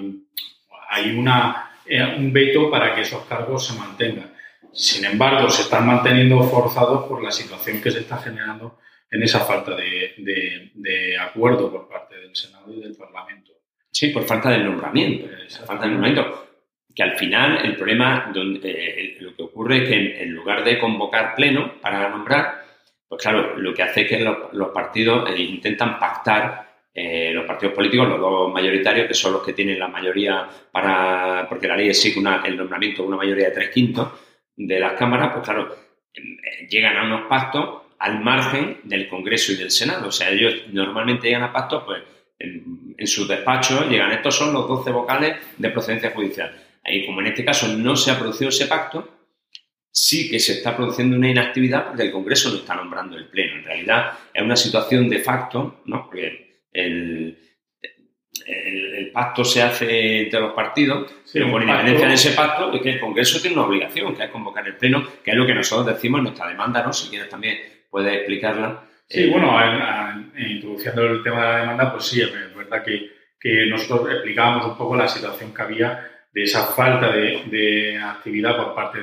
hay 0.90 1.18
una, 1.18 1.72
eh, 1.86 2.16
un 2.18 2.32
veto 2.32 2.70
para 2.72 2.96
que 2.96 3.02
esos 3.02 3.26
cargos 3.26 3.68
se 3.68 3.78
mantengan. 3.78 4.34
Sin 4.72 5.04
embargo, 5.04 5.50
se 5.50 5.64
están 5.64 5.86
manteniendo 5.86 6.42
forzados 6.44 7.06
por 7.06 7.22
la 7.24 7.32
situación 7.32 7.82
que 7.82 7.92
se 7.92 8.00
está 8.00 8.18
generando 8.18 8.80
en 9.12 9.24
esa 9.24 9.42
falta 9.42 9.76
de, 9.76 10.72
de 10.74 11.18
acuerdo 11.18 11.72
por 11.72 11.90
parte 11.90 12.16
del 12.16 12.36
Senado 12.36 12.74
y 12.74 12.82
del 12.82 12.96
Parlamento. 12.96 13.52
Sí, 13.92 14.10
por 14.10 14.24
falta 14.24 14.50
del 14.50 14.66
nombramiento. 14.66 15.30
Falta 15.66 15.86
de 15.86 15.92
nombramiento 15.92 16.46
que 16.96 17.04
al 17.04 17.18
final 17.18 17.66
el 17.66 17.76
problema, 17.76 18.32
donde, 18.34 18.72
eh, 18.72 19.18
lo 19.20 19.36
que 19.36 19.44
ocurre 19.44 19.84
es 19.84 19.90
que 19.90 20.24
en, 20.24 20.32
lugar 20.34 20.64
de 20.64 20.80
convocar 20.80 21.36
pleno 21.36 21.80
para 21.82 22.10
nombrar, 22.10 22.64
pues 23.08 23.22
claro, 23.22 23.58
lo 23.58 23.74
que 23.74 23.84
hace 23.84 24.02
es 24.02 24.08
que 24.08 24.20
los, 24.20 24.70
partidos 24.74 25.30
eh, 25.30 25.42
intentan 25.42 26.00
pactar, 26.00 26.65
eh, 26.96 27.32
los 27.34 27.46
partidos 27.46 27.76
políticos, 27.76 28.08
los 28.08 28.20
dos 28.20 28.52
mayoritarios, 28.52 29.08
que 29.08 29.14
son 29.14 29.34
los 29.34 29.44
que 29.44 29.54
tienen 29.54 29.78
la 29.78 29.90
mayoría 29.90 30.48
para, 30.72 31.46
porque 31.50 31.68
la 31.68 31.76
ley 31.76 31.90
exige 31.90 32.20
el 32.20 32.58
nombramiento 32.58 33.02
de 33.02 33.08
una 33.08 33.18
mayoría 33.18 33.50
de 33.50 33.52
tres 33.52 33.70
quintos 33.70 34.14
de 34.56 34.80
las 34.80 34.94
cámaras, 34.94 35.34
pues 35.34 35.44
claro, 35.44 35.76
llegan 36.70 36.98
a 36.98 37.04
unos 37.04 37.28
pactos 37.28 37.82
al 38.00 38.22
margen 38.22 38.80
del 38.84 39.10
Congreso 39.10 39.52
y 39.52 39.58
del 39.58 39.72
Senado. 39.72 40.08
O 40.08 40.12
sea, 40.12 40.30
ellos 40.30 40.64
normalmente 40.72 41.28
llegan 41.28 41.44
a 41.44 41.52
pactos, 41.52 41.84
pues 41.84 42.02
en, 42.40 42.96
en 42.98 43.08
sus 43.08 43.28
despachos 43.28 43.90
llegan, 43.90 44.12
estos 44.14 44.36
son 44.36 44.54
los 44.54 44.68
12 44.68 44.92
vocales 44.92 45.36
de 45.58 45.70
procedencia 45.70 46.12
judicial 46.12 46.66
y 46.88 47.06
como 47.06 47.22
en 47.22 47.28
este 47.28 47.44
caso 47.44 47.68
no 47.78 47.96
se 47.96 48.12
ha 48.12 48.20
producido 48.20 48.50
ese 48.50 48.68
pacto, 48.68 49.10
sí 49.92 50.30
que 50.30 50.40
se 50.40 50.54
está 50.54 50.76
produciendo 50.76 51.16
una 51.16 51.30
inactividad 51.30 51.88
porque 51.88 52.04
el 52.04 52.12
Congreso 52.12 52.50
no 52.50 52.58
está 52.58 52.76
nombrando 52.76 53.18
el 53.18 53.28
Pleno. 53.28 53.58
En 53.58 53.64
realidad 53.64 54.12
es 54.34 54.44
una 54.44 54.56
situación 54.56 55.10
de 55.10 55.20
facto, 55.20 55.82
¿no? 55.86 56.06
porque 56.06 56.45
el, 56.76 57.38
el, 58.46 59.12
pacto 59.12 59.44
se 59.46 59.62
hace 59.62 60.24
entre 60.24 60.40
los 60.40 60.54
partidos, 60.54 61.12
pero 61.32 61.50
por 61.50 61.62
independencia 61.62 62.08
de 62.08 62.14
ese 62.14 62.32
pacto 62.32 62.74
es 62.74 62.82
que 62.82 62.92
el 62.92 63.00
Congreso 63.00 63.40
tiene 63.42 63.56
una 63.56 63.66
obligación, 63.66 64.16
que 64.16 64.24
es 64.24 64.30
convocar 64.30 64.68
el 64.68 64.76
Pleno, 64.76 65.08
que 65.24 65.32
es 65.32 65.38
lo 65.38 65.46
que 65.46 65.54
nosotros 65.54 65.96
decimos 65.96 66.20
en 66.20 66.24
nuestra 66.26 66.48
demanda, 66.48 66.84
¿no? 66.84 66.92
Si 66.92 67.10
quieres 67.10 67.30
también 67.30 67.58
puedes 67.90 68.14
explicarla. 68.14 68.84
Sí, 69.08 69.24
eh, 69.24 69.30
bueno, 69.30 69.58
introduciendo 70.38 71.04
el 71.04 71.24
tema 71.24 71.46
de 71.46 71.52
la 71.52 71.60
demanda, 71.60 71.92
pues 71.92 72.06
sí, 72.06 72.22
es 72.22 72.56
verdad 72.56 72.84
que, 72.84 73.10
que 73.40 73.68
nosotros 73.68 74.12
explicábamos 74.12 74.66
un 74.66 74.78
poco 74.78 74.96
la 74.96 75.08
situación 75.08 75.54
que 75.54 75.62
había 75.62 76.12
de 76.34 76.44
esa 76.44 76.66
falta 76.66 77.12
de, 77.14 77.98
actividad 77.98 78.58
por 78.58 78.76
parte 78.76 79.00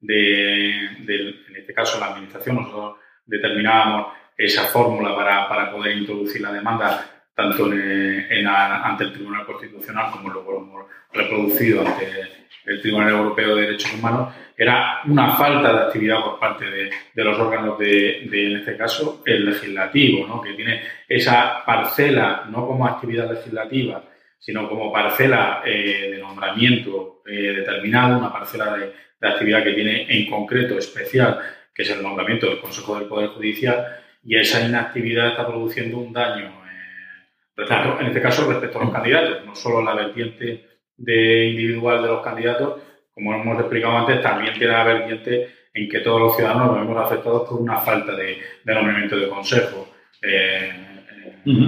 de, 0.00 0.70
en 1.06 1.56
este 1.56 1.74
caso, 1.74 2.00
la 2.00 2.06
Administración. 2.06 2.56
Nosotros 2.56 2.98
determinábamos 3.26 4.14
esa 4.44 4.64
fórmula 4.64 5.14
para, 5.14 5.70
poder 5.70 5.98
introducir 5.98 6.40
la 6.40 6.52
demanda 6.52 7.04
tanto 7.34 7.64
ante 7.64 9.04
el 9.04 9.12
Tribunal 9.12 9.46
Constitucional 9.46 10.10
como 10.12 10.30
luego 10.30 10.52
lo 10.52 10.58
hemos 10.58 10.86
reproducido 11.12 11.86
ante 11.86 12.40
el 12.66 12.80
Tribunal 12.80 13.10
Europeo 13.10 13.56
de 13.56 13.62
Derechos 13.62 13.94
Humanos, 13.94 14.34
era 14.56 15.00
una 15.06 15.32
falta 15.36 15.72
de 15.72 15.78
actividad 15.80 16.22
por 16.22 16.38
parte 16.38 16.66
de, 16.66 16.90
los 17.24 17.38
órganos 17.38 17.78
de, 17.78 18.24
en 18.24 18.56
este 18.58 18.76
caso, 18.76 19.22
el 19.24 19.46
legislativo, 19.46 20.26
¿no? 20.26 20.40
que 20.40 20.52
tiene 20.52 20.82
esa 21.08 21.64
parcela, 21.64 22.44
no 22.50 22.66
como 22.66 22.86
actividad 22.86 23.30
legislativa, 23.30 24.04
sino 24.38 24.68
como 24.68 24.92
parcela 24.92 25.62
eh, 25.64 26.10
de 26.12 26.18
nombramiento 26.18 27.22
eh, 27.26 27.54
determinado, 27.56 28.18
una 28.18 28.32
parcela 28.32 28.76
de, 28.76 28.92
actividad 29.22 29.62
que 29.62 29.72
tiene 29.72 30.06
en 30.08 30.30
concreto 30.30 30.78
especial, 30.78 31.38
que 31.74 31.82
es 31.82 31.90
el 31.90 32.02
nombramiento 32.02 32.46
del 32.46 32.60
Consejo 32.60 32.98
del 32.98 33.06
Poder 33.06 33.28
Judicial, 33.30 34.00
y 34.22 34.36
esa 34.36 34.66
inactividad 34.66 35.28
está 35.28 35.46
produciendo 35.46 35.98
un 35.98 36.12
daño, 36.12 36.46
eh, 36.46 37.64
en 38.00 38.06
este 38.06 38.20
caso 38.20 38.50
respecto 38.50 38.78
a 38.78 38.84
los 38.84 38.92
candidatos, 38.92 39.44
no 39.44 39.54
solo 39.54 39.82
la 39.82 39.94
vertiente 39.94 40.66
de 40.96 41.46
individual 41.46 42.02
de 42.02 42.08
los 42.08 42.22
candidatos, 42.22 42.80
como 43.12 43.34
hemos 43.34 43.58
explicado 43.58 43.96
antes, 43.98 44.20
también 44.22 44.54
tiene 44.54 44.72
la 44.72 44.84
vertiente 44.84 45.48
en 45.72 45.88
que 45.88 46.00
todos 46.00 46.20
los 46.20 46.36
ciudadanos 46.36 46.68
nos 46.68 46.86
vemos 46.86 47.04
afectados 47.04 47.48
por 47.48 47.60
una 47.60 47.78
falta 47.78 48.14
de, 48.14 48.38
nombramiento 48.64 49.16
de 49.16 49.28
consejo 49.28 49.88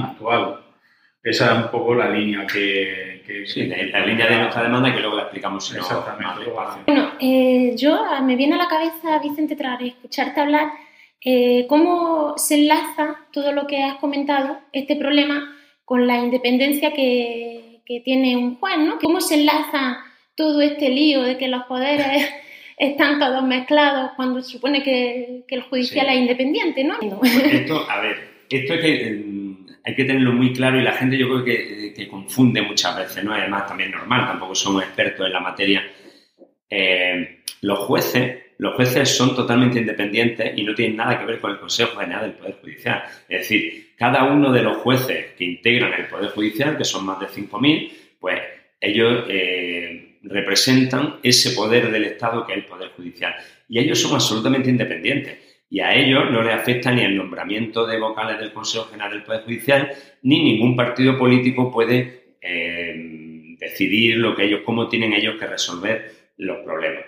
actual. 0.03 0.63
Esa 1.23 1.53
es 1.53 1.65
un 1.65 1.71
poco 1.71 1.95
la 1.95 2.11
línea 2.11 2.47
que... 2.47 3.45
sí, 3.47 3.67
la, 3.67 4.05
línea 4.05 4.27
de 4.27 4.37
nuestra 4.39 4.65
demanda 4.65 4.93
que 4.93 5.01
luego 5.01 5.17
la 5.17 5.23
explicamos. 5.23 5.69
Si 5.69 5.77
Exactamente. 5.77 6.51
bueno, 6.87 7.13
eh, 7.21 7.77
yo 7.77 8.05
me 8.23 8.35
viene 8.35 8.57
a 8.57 8.59
la 8.59 8.69
cabeza, 8.69 9.21
Vicente, 9.21 9.55
tras 9.55 9.81
escucharte 9.81 10.41
hablar, 10.41 10.73
eh, 11.25 11.67
cómo 11.69 12.35
se 12.37 12.55
enlaza 12.55 13.17
todo 13.33 13.53
lo 13.53 13.67
que 13.67 13.83
has 13.83 13.97
comentado, 13.97 14.59
este 14.73 14.97
problema, 14.97 15.57
con 15.85 16.07
la 16.07 16.19
independencia 16.19 16.93
que, 16.93 17.81
que 17.87 18.01
tiene 18.01 18.37
un 18.37 18.57
juez, 18.57 18.79
¿no? 18.79 18.99
¿Cómo 18.99 19.21
se 19.21 19.35
enlaza 19.35 19.99
todo 20.35 20.61
este 20.61 20.89
lío 20.89 21.23
de 21.23 21.39
que 21.39 21.49
los 21.49 21.65
poderes 21.65 22.29
están 22.79 23.19
todos 23.19 23.45
mezclados 23.45 24.13
cuando 24.17 24.43
se 24.43 24.53
supone 24.53 24.83
que, 24.83 25.45
que 25.47 25.55
el 25.55 25.63
judicial 25.63 26.09
es 26.09 26.17
independiente, 26.17 26.85
¿no? 26.85 26.99
Esto, 27.01 27.89
a 27.89 28.01
ver, 28.01 28.17
esto 28.49 28.75
es 28.75 28.81
que 28.81 29.33
hay 29.85 29.95
que 29.95 30.05
tenerlo 30.05 30.33
muy 30.33 30.53
claro 30.53 30.79
y 30.79 30.83
la 30.83 30.93
gente 30.93 31.19
yo 31.19 31.29
creo 31.29 31.45
que, 31.45 32.09
confunde 32.09 32.63
muchas 32.63 32.97
veces, 32.97 33.25
¿no? 33.25 33.33
Además, 33.33 33.67
también 33.67 33.91
normal, 33.91 34.27
tampoco 34.27 34.55
somos 34.55 34.83
expertos 34.83 35.27
en 35.27 35.33
la 35.33 35.41
materia. 35.41 35.83
Eh, 36.69 37.43
los 37.63 37.79
jueces, 37.81 38.42
los 38.59 38.75
jueces 38.75 39.17
son 39.17 39.35
totalmente 39.35 39.79
independientes 39.79 40.53
y 40.57 40.63
no 40.63 40.75
tienen 40.75 40.97
nada 40.97 41.19
que 41.19 41.27
ver 41.27 41.41
con 41.41 41.53
el 41.53 41.59
Consejo 41.59 41.99
General 41.99 42.23
del 42.23 42.33
Poder 42.33 42.57
Judicial. 42.61 43.03
Es 43.29 43.41
decir, 43.41 43.95
cada 43.97 44.25
uno 44.25 44.53
de 44.53 44.63
los 44.63 44.79
jueces 44.79 45.33
que 45.37 45.45
integran 45.45 45.93
el 45.95 46.07
Poder 46.07 46.31
Judicial, 46.31 46.77
que 46.77 46.85
son 46.85 47.07
más 47.07 47.21
de 47.21 47.27
5.000, 47.27 47.93
pues 48.21 48.41
ellos 48.81 49.25
eh, 49.29 50.19
representan 50.23 51.17
ese 51.23 51.51
poder 51.53 51.91
del 51.91 52.05
Estado 52.05 52.47
que 52.47 52.53
es 52.53 52.59
el 52.59 52.65
Poder 52.67 52.91
Judicial. 52.91 53.35
Y 53.69 53.79
ellos 53.79 54.01
son 54.01 54.15
absolutamente 54.15 54.71
independientes 54.71 55.39
y 55.73 55.81
a 55.81 55.95
ellos 55.95 56.31
no 56.31 56.43
les 56.43 56.55
afecta 56.55 56.93
ni 56.93 57.03
el 57.03 57.17
nombramiento 57.17 57.87
de 57.87 57.99
vocales 57.99 58.39
del 58.39 58.53
Consejo 58.53 58.89
General 58.91 59.11
del 59.11 59.23
Poder 59.23 59.43
Judicial, 59.45 59.91
ni 60.23 60.45
ningún 60.45 60.77
partido 60.77 61.17
político 61.17 61.73
puede 61.73 62.35
eh, 62.43 63.57
decidir 63.59 64.19
lo 64.19 64.37
que 64.37 64.45
ellos, 64.45 64.61
cómo 64.67 64.89
tienen 64.89 65.15
ellos 65.15 65.37
que 65.39 65.47
resolver 65.47 66.13
los 66.37 66.59
problemas. 66.59 67.05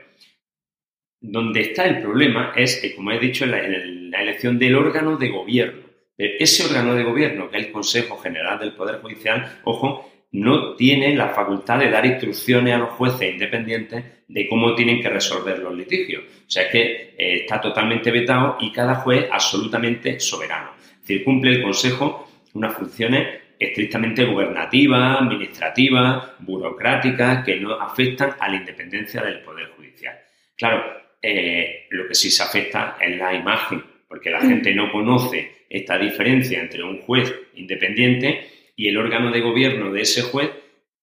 Donde 1.27 1.63
está 1.63 1.87
el 1.87 2.03
problema 2.03 2.53
es 2.55 2.77
que, 2.77 2.95
como 2.95 3.11
he 3.11 3.19
dicho, 3.19 3.47
en 3.47 4.11
la, 4.11 4.21
elección 4.21 4.59
del 4.59 4.75
órgano 4.75 5.17
de 5.17 5.31
gobierno. 5.31 5.83
Ese 6.19 6.67
órgano 6.67 6.95
de 6.95 7.03
gobierno, 7.03 7.51
que 7.51 7.57
es 7.57 7.67
el 7.67 7.73
Consejo 7.73 8.19
General 8.19 8.59
del 8.59 8.75
Poder 8.75 9.01
Judicial, 9.01 9.61
ojo, 9.65 10.13
no 10.33 10.75
tiene 10.75 11.17
la 11.17 11.31
facultad 11.31 11.79
de 11.79 11.91
dar 11.91 12.05
instrucciones 12.05 12.75
a 12.75 12.79
los 12.79 12.91
jueces 12.91 13.33
independientes 13.33 14.05
de 14.29 14.49
cómo 14.49 14.75
tienen 14.75 15.01
que 15.01 15.09
resolver 15.09 15.61
los 15.61 15.75
litigios. 15.75 16.25
O 16.25 16.51
sea, 16.51 16.65
es 16.65 16.69
que 16.71 17.15
eh, 17.17 17.35
está 17.37 17.59
totalmente 17.59 18.11
vetado 18.11 18.59
y 18.61 18.71
cada 18.71 18.97
juez 18.97 19.27
absolutamente 19.33 20.21
soberano. 20.21 20.73
Es 20.77 21.01
decir, 21.01 21.25
cumple 21.25 21.53
el 21.53 21.63
Consejo 21.63 22.29
unas 22.53 22.75
funciones 22.75 23.41
estrictamente 23.59 24.27
gubernativas, 24.27 25.23
administrativas, 25.23 26.33
burocráticas, 26.41 27.45
que 27.47 27.59
no 27.59 27.81
afectan 27.81 28.35
a 28.39 28.49
la 28.51 28.57
independencia 28.57 29.23
del 29.23 29.41
Poder 29.41 29.71
Judicial. 29.71 30.19
Claro, 30.57 31.04
eh, 31.27 31.87
lo 31.89 32.07
que 32.07 32.15
sí 32.15 32.31
se 32.31 32.43
afecta 32.43 32.99
es 33.01 33.17
la 33.17 33.33
imagen 33.33 33.83
porque 34.07 34.29
la 34.31 34.43
gente 34.43 34.75
no 34.75 34.93
conoce 34.93 35.65
esta 35.71 35.99
diferencia 35.99 36.61
entre 36.61 36.85
un 36.85 37.01
juez 37.01 37.35
independiente 37.55 38.47
y 38.77 38.89
el 38.89 38.99
órgano 38.99 39.31
de 39.31 39.41
gobierno 39.41 39.91
de 39.91 40.03
ese 40.03 40.23
juez 40.23 40.51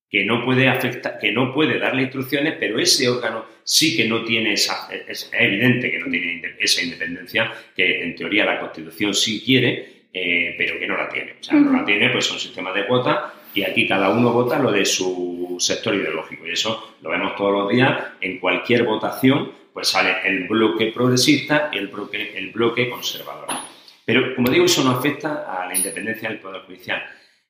que 0.08 0.24
no 0.24 0.46
puede 0.46 0.68
afectar, 0.68 1.18
que 1.20 1.32
no 1.32 1.54
puede 1.54 1.80
darle 1.80 2.04
instrucciones, 2.04 2.56
pero 2.60 2.78
ese 2.78 3.10
órgano 3.10 3.46
sí 3.64 3.98
que 3.98 4.08
no 4.08 4.24
tiene 4.24 4.54
esa, 4.54 4.90
es 5.08 5.32
evidente 5.34 5.90
que 5.90 6.00
no 6.00 6.10
tiene 6.12 6.42
esa 6.60 6.84
independencia, 6.84 7.52
que 7.76 8.04
en 8.04 8.16
teoría 8.16 8.46
la 8.46 8.60
Constitución 8.60 9.14
sí 9.14 9.42
quiere, 9.44 10.04
eh, 10.14 10.54
pero 10.58 10.78
que 10.78 10.86
no 10.86 10.98
la 10.98 11.10
tiene. 11.10 11.34
O 11.40 11.44
sea, 11.44 11.58
no 11.58 11.72
la 11.72 11.84
tiene, 11.84 12.10
pues 12.12 12.26
son 12.26 12.38
sistemas 12.38 12.76
de 12.76 12.86
cuotas 12.86 13.32
y 13.54 13.64
aquí 13.64 13.88
cada 13.88 14.10
uno 14.10 14.32
vota 14.32 14.60
lo 14.60 14.72
de 14.72 14.86
su 14.86 15.58
sector 15.60 15.96
ideológico. 15.96 16.46
Y 16.46 16.52
eso 16.52 16.96
lo 17.02 17.10
vemos 17.10 17.36
todos 17.36 17.54
los 17.54 17.70
días 17.70 18.04
en 18.22 18.40
cualquier 18.40 18.84
votación, 18.84 19.52
pues 19.74 19.90
sale 19.90 20.16
el 20.26 20.48
bloque 20.48 20.92
progresista 20.94 21.70
y 21.72 21.78
el 21.78 21.88
bloque, 21.88 22.38
el 22.38 22.52
bloque 22.52 22.90
conservador. 22.90 23.48
Pero, 24.06 24.36
como 24.36 24.50
digo, 24.50 24.66
eso 24.66 24.84
no 24.84 24.92
afecta 24.92 25.46
a 25.48 25.68
la 25.68 25.76
independencia 25.76 26.30
del 26.30 26.40
Poder 26.40 26.62
Judicial. 26.64 27.02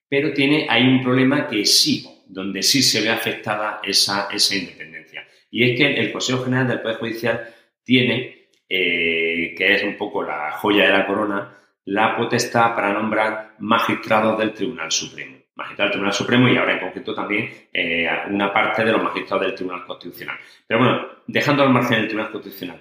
Pero 0.08 0.34
tiene, 0.34 0.68
hay 0.70 0.84
un 0.84 1.02
problema 1.02 1.48
que 1.48 1.66
sí, 1.66 2.06
donde 2.28 2.62
sí 2.62 2.82
se 2.84 3.02
ve 3.02 3.10
afectada 3.10 3.80
esa, 3.84 4.28
esa 4.32 4.56
independencia. 4.56 5.26
Y 5.50 5.70
es 5.70 5.78
que 5.78 5.94
el 5.96 6.12
Consejo 6.12 6.44
General 6.44 6.68
del 6.68 6.82
Poder 6.82 6.98
Judicial 6.98 7.54
tiene, 7.84 8.50
eh, 8.70 9.56
que 9.58 9.76
es 9.76 9.84
un 9.84 9.98
poco 9.98 10.24
la 10.24 10.52
joya 10.52 10.86
de 10.86 10.92
la 10.92 11.08
corona, 11.08 11.58
la 11.86 12.16
potestad 12.16 12.76
para 12.76 12.94
nombrar 12.94 13.56
magistrados 13.60 14.38
del 14.38 14.54
Tribunal 14.54 14.92
Supremo. 14.92 15.41
Magistrado 15.62 15.88
del 15.88 15.92
Tribunal 15.92 16.14
Supremo 16.14 16.50
y 16.50 16.58
ahora 16.58 16.74
en 16.74 16.80
concreto 16.80 17.14
también 17.14 17.50
eh, 17.72 18.08
una 18.30 18.54
parte 18.54 18.84
de 18.84 18.92
los 18.92 19.04
magistrados 19.04 19.46
del 19.46 19.56
Tribunal 19.56 19.86
Constitucional. 19.86 20.38
Pero 20.68 20.80
bueno, 20.80 21.08
dejando 21.28 21.64
al 21.64 21.70
margen 21.70 22.00
del 22.00 22.08
Tribunal 22.08 22.32
Constitucional, 22.32 22.80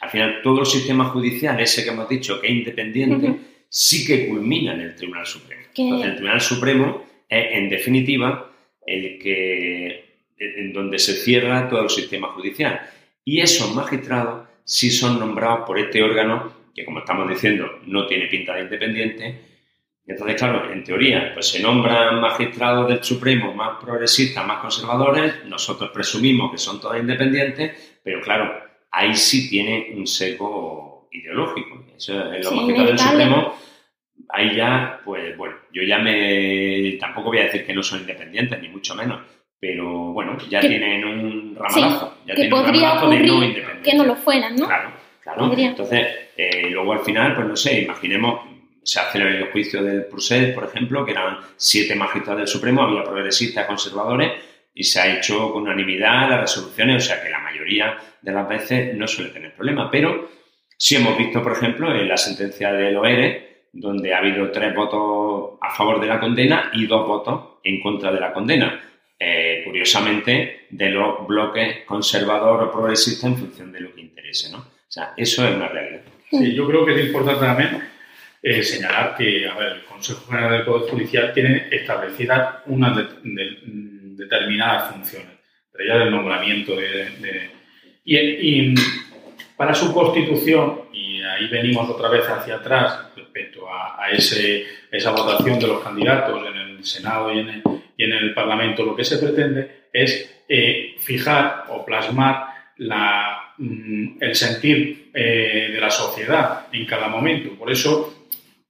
al 0.00 0.10
final 0.10 0.40
todo 0.42 0.60
el 0.60 0.66
sistema 0.66 1.04
judicial, 1.06 1.58
ese 1.60 1.84
que 1.84 1.90
hemos 1.90 2.08
dicho 2.08 2.40
que 2.40 2.48
es 2.48 2.52
independiente, 2.52 3.34
sí 3.68 4.06
que 4.06 4.28
culmina 4.28 4.74
en 4.74 4.80
el 4.80 4.94
Tribunal 4.94 5.26
Supremo. 5.26 5.62
Entonces, 5.76 6.08
el 6.08 6.14
Tribunal 6.16 6.40
Supremo 6.40 7.04
es, 7.28 7.46
en 7.52 7.68
definitiva, 7.68 8.50
el 8.86 9.18
que 9.18 10.04
en 10.38 10.72
donde 10.72 10.98
se 10.98 11.14
cierra 11.14 11.68
todo 11.68 11.82
el 11.82 11.90
sistema 11.90 12.28
judicial. 12.28 12.80
Y 13.24 13.40
esos 13.40 13.74
magistrados 13.74 14.48
sí 14.64 14.90
son 14.90 15.18
nombrados 15.18 15.66
por 15.66 15.78
este 15.78 16.02
órgano 16.02 16.52
que, 16.74 16.84
como 16.84 17.00
estamos 17.00 17.28
diciendo, 17.28 17.80
no 17.86 18.06
tiene 18.06 18.26
pinta 18.26 18.54
de 18.54 18.62
independiente. 18.62 19.40
Entonces, 20.06 20.36
claro, 20.36 20.70
en 20.70 20.84
teoría, 20.84 21.30
pues 21.32 21.48
se 21.48 21.62
nombran 21.62 22.20
magistrados 22.20 22.88
del 22.88 23.02
Supremo 23.02 23.54
más 23.54 23.82
progresistas, 23.82 24.46
más 24.46 24.60
conservadores, 24.60 25.44
nosotros 25.46 25.90
presumimos 25.90 26.52
que 26.52 26.58
son 26.58 26.78
todos 26.78 26.98
independientes, 26.98 27.98
pero 28.02 28.20
claro, 28.20 28.52
ahí 28.90 29.14
sí 29.14 29.48
tiene 29.48 29.92
un 29.96 30.06
seco 30.06 31.08
ideológico. 31.10 31.86
Eso, 31.96 32.32
en 32.34 32.42
los 32.42 32.52
magistrados 32.54 32.90
del 32.90 32.98
Supremo, 32.98 33.54
ahí 34.28 34.56
ya, 34.56 35.00
pues 35.04 35.36
bueno, 35.36 35.56
yo 35.72 35.82
ya 35.82 35.98
me. 35.98 36.96
Tampoco 37.00 37.28
voy 37.28 37.38
a 37.38 37.44
decir 37.44 37.64
que 37.64 37.74
no 37.74 37.82
son 37.82 38.00
independientes, 38.00 38.60
ni 38.60 38.68
mucho 38.68 38.94
menos, 38.94 39.20
pero 39.58 40.12
bueno, 40.12 40.36
ya 40.48 40.60
tienen 40.60 41.04
un 41.04 41.56
ramalazo. 41.56 42.18
ya 42.26 42.34
que 42.34 42.48
podría 42.48 42.94
ocurrir 42.94 43.64
que 43.82 43.94
no 43.94 44.04
lo 44.04 44.16
fueran, 44.16 44.56
¿no? 44.56 44.66
Claro, 44.66 44.90
claro. 45.22 45.52
Entonces, 45.56 46.06
eh, 46.36 46.68
luego 46.70 46.92
al 46.92 47.00
final, 47.00 47.34
pues 47.34 47.46
no 47.46 47.56
sé, 47.56 47.82
imaginemos, 47.82 48.40
se 48.84 49.00
hace 49.00 49.18
el 49.18 49.50
juicio 49.50 49.82
del 49.82 50.04
Procés, 50.04 50.54
por 50.54 50.64
ejemplo, 50.64 51.04
que 51.04 51.12
eran 51.12 51.38
siete 51.56 51.94
magistrados 51.94 52.40
del 52.40 52.48
Supremo, 52.48 52.82
había 52.82 53.02
progresistas, 53.02 53.66
conservadores, 53.66 54.32
y 54.74 54.84
se 54.84 55.00
ha 55.00 55.16
hecho 55.16 55.52
con 55.52 55.62
unanimidad 55.62 56.28
las 56.28 56.40
resoluciones, 56.42 57.04
o 57.04 57.06
sea 57.06 57.22
que 57.22 57.30
la 57.30 57.38
mayoría 57.38 57.96
de 58.20 58.32
las 58.32 58.48
veces 58.48 58.94
no 58.94 59.06
suele 59.06 59.30
tener 59.30 59.54
problema. 59.54 59.90
Pero 59.90 60.28
sí 60.76 60.96
hemos 60.96 61.16
visto, 61.16 61.42
por 61.42 61.52
ejemplo, 61.52 61.94
en 61.94 62.08
la 62.08 62.16
sentencia 62.16 62.72
del 62.72 62.96
OERE, 62.96 63.68
donde 63.72 64.12
ha 64.12 64.18
habido 64.18 64.50
tres 64.50 64.74
votos 64.74 65.58
a 65.60 65.70
favor 65.70 66.00
de 66.00 66.06
la 66.06 66.20
condena 66.20 66.70
y 66.74 66.86
dos 66.86 67.06
votos 67.06 67.58
en 67.62 67.80
contra 67.80 68.12
de 68.12 68.20
la 68.20 68.32
condena. 68.32 68.80
Eh, 69.18 69.62
curiosamente, 69.64 70.66
de 70.70 70.90
los 70.90 71.26
bloques 71.26 71.84
conservador 71.86 72.64
o 72.64 72.72
progresista 72.72 73.28
en 73.28 73.36
función 73.36 73.72
de 73.72 73.80
lo 73.80 73.94
que 73.94 74.00
interese, 74.00 74.50
¿no? 74.50 74.58
O 74.58 74.90
sea, 74.94 75.14
eso 75.16 75.46
es 75.46 75.54
una 75.54 75.68
realidad. 75.68 76.02
Sí, 76.30 76.52
yo 76.52 76.66
creo 76.66 76.84
que 76.84 76.94
es 76.94 77.06
importante 77.06 77.44
también 77.44 77.93
eh, 78.46 78.62
señalar 78.62 79.16
que 79.16 79.48
a 79.48 79.54
ver, 79.54 79.72
el 79.72 79.84
Consejo 79.84 80.26
General 80.26 80.52
del 80.52 80.64
Poder 80.66 80.90
Judicial 80.90 81.32
tiene 81.32 81.66
establecidas 81.70 82.56
unas 82.66 82.94
determinadas 83.24 84.92
funciones, 84.92 85.38
entre 85.72 85.86
ellas 85.86 86.02
el 86.02 86.10
nombramiento 86.10 86.76
de... 86.76 87.50
y, 88.04 88.74
para 89.56 89.72
su 89.72 89.94
constitución, 89.94 90.82
y 90.92 91.22
ahí 91.22 91.48
venimos 91.48 91.88
otra 91.88 92.10
vez 92.10 92.28
hacia 92.28 92.56
atrás 92.56 93.06
respecto 93.16 93.66
a, 93.66 94.10
ese, 94.10 94.66
esa 94.90 95.12
votación 95.12 95.58
de 95.58 95.68
los 95.68 95.82
candidatos 95.82 96.46
en 96.46 96.56
el 96.56 96.84
Senado 96.84 97.32
y 97.32 97.38
en 97.38 97.48
el, 97.48 97.62
y 97.96 98.04
en 98.04 98.12
el 98.12 98.34
Parlamento, 98.34 98.84
lo 98.84 98.94
que 98.94 99.04
se 99.04 99.16
pretende 99.16 99.86
es 99.90 100.42
eh, 100.48 100.96
fijar 100.98 101.64
o 101.70 101.82
plasmar 101.82 102.48
la, 102.76 103.54
mm, 103.56 104.16
el 104.20 104.34
sentir 104.34 105.10
eh, 105.14 105.70
de 105.72 105.80
la 105.80 105.90
sociedad 105.90 106.66
en 106.72 106.84
cada 106.84 107.08
momento. 107.08 107.54
Por 107.54 107.70
eso 107.70 108.23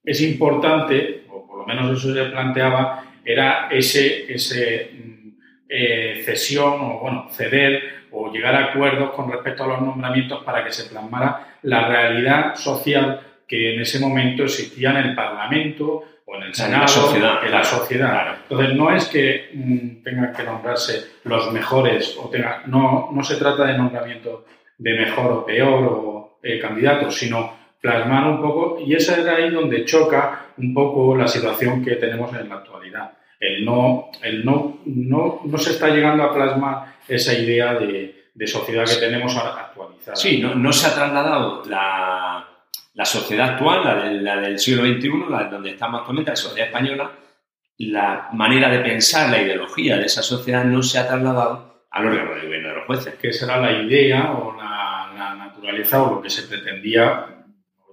es 0.05 0.21
importante, 0.21 1.25
o 1.31 1.47
por 1.47 1.59
lo 1.59 1.67
menos 1.67 1.97
eso 1.97 2.13
se 2.13 2.25
planteaba, 2.31 3.05
era 3.25 3.69
ese, 3.71 4.33
ese 4.33 4.91
mm, 4.93 5.29
eh, 5.69 6.23
cesión 6.25 6.75
o 6.81 7.01
bueno, 7.01 7.29
ceder 7.31 8.05
o 8.11 8.31
llegar 8.31 8.55
a 8.55 8.67
acuerdos 8.67 9.11
con 9.13 9.31
respecto 9.31 9.65
a 9.65 9.69
los 9.69 9.81
nombramientos 9.81 10.45
para 10.45 10.65
que 10.65 10.73
se 10.73 10.89
plasmara 10.89 11.59
la 11.63 11.89
realidad 11.89 12.55
social 12.55 13.21
que 13.49 13.75
en 13.75 13.81
ese 13.81 13.99
momento 13.99 14.45
existía 14.45 14.91
en 14.91 15.09
el 15.09 15.15
Parlamento 15.15 16.05
o 16.25 16.37
en 16.37 16.43
el 16.45 16.55
Senado, 16.55 16.87
en 17.15 17.51
la 17.51 17.65
sociedad. 17.65 18.37
Entonces, 18.43 18.75
no 18.77 18.95
es 18.95 19.07
que 19.07 19.51
mm, 19.53 20.03
tengan 20.03 20.33
que 20.33 20.45
nombrarse 20.45 21.19
los 21.25 21.53
mejores, 21.53 22.17
o 22.19 22.29
tenga, 22.31 22.63
no, 22.67 23.11
no 23.13 23.23
se 23.23 23.37
trata 23.37 23.65
de 23.65 23.77
nombramiento 23.77 24.45
de 24.79 24.95
mejor 24.95 25.33
o 25.33 25.47
peor 25.47 25.85
o 25.85 26.39
eh, 26.43 26.59
candidatos, 26.59 27.17
sino 27.17 27.64
plasmar 27.85 28.31
un 28.31 28.41
poco, 28.41 28.79
y 28.81 28.95
esa 28.95 29.21
es 29.21 29.27
ahí 29.27 29.51
donde 29.51 29.85
choca 29.85 30.47
un 30.57 30.73
poco 30.73 31.15
la 31.15 31.29
situación 31.29 31.85
que 31.85 31.97
tenemos 31.97 32.35
en 32.35 32.49
la 32.49 32.55
actualidad. 32.55 33.13
El 33.39 33.63
no, 33.63 34.11
el 34.23 34.43
no, 34.43 34.79
no, 34.87 35.43
no 35.45 35.59
se 35.59 35.73
está 35.73 35.91
llegando 35.91 36.23
a 36.23 36.33
plasmar 36.33 36.95
esa 37.07 37.35
idea 37.35 37.75
de, 37.75 38.31
de 38.33 38.47
sociedad 38.47 38.87
que 38.87 38.97
tenemos 38.97 39.37
actualizada. 39.37 40.17
Sí, 40.17 40.41
no, 40.41 40.55
no 40.55 40.73
se 40.73 40.87
ha 40.87 40.95
trasladado 40.95 41.63
la, 41.69 42.49
la 42.95 43.05
sociedad 43.05 43.51
actual, 43.51 44.25
la, 44.25 44.37
del 44.37 44.59
siglo 44.59 44.83
XXI, 44.85 45.11
la 45.29 45.45
donde 45.45 45.73
estamos 45.73 46.01
actualmente, 46.01 46.31
la 46.31 46.37
sociedad 46.37 46.69
española, 46.69 47.11
la 47.79 48.29
manera 48.33 48.71
de 48.71 48.79
pensar, 48.79 49.29
la 49.29 49.43
ideología 49.43 49.99
de 49.99 50.07
esa 50.07 50.23
sociedad 50.23 50.65
no 50.65 50.83
se 50.83 50.99
ha 50.99 51.07
trasladado 51.07 51.85
al 51.91 52.07
órgano 52.07 52.35
de 52.35 52.47
gobierno 52.47 52.69
de 52.69 52.75
los 52.77 52.87
jueces. 52.87 53.15
Que 53.17 53.31
será 53.31 53.59
la 53.59 53.73
idea 53.73 54.33
o 54.33 54.57
la, 54.57 55.35
naturaleza 55.37 56.03
o 56.03 56.17
lo 56.17 56.23
que 56.23 56.31
se 56.31 56.43
pretendía, 56.43 57.27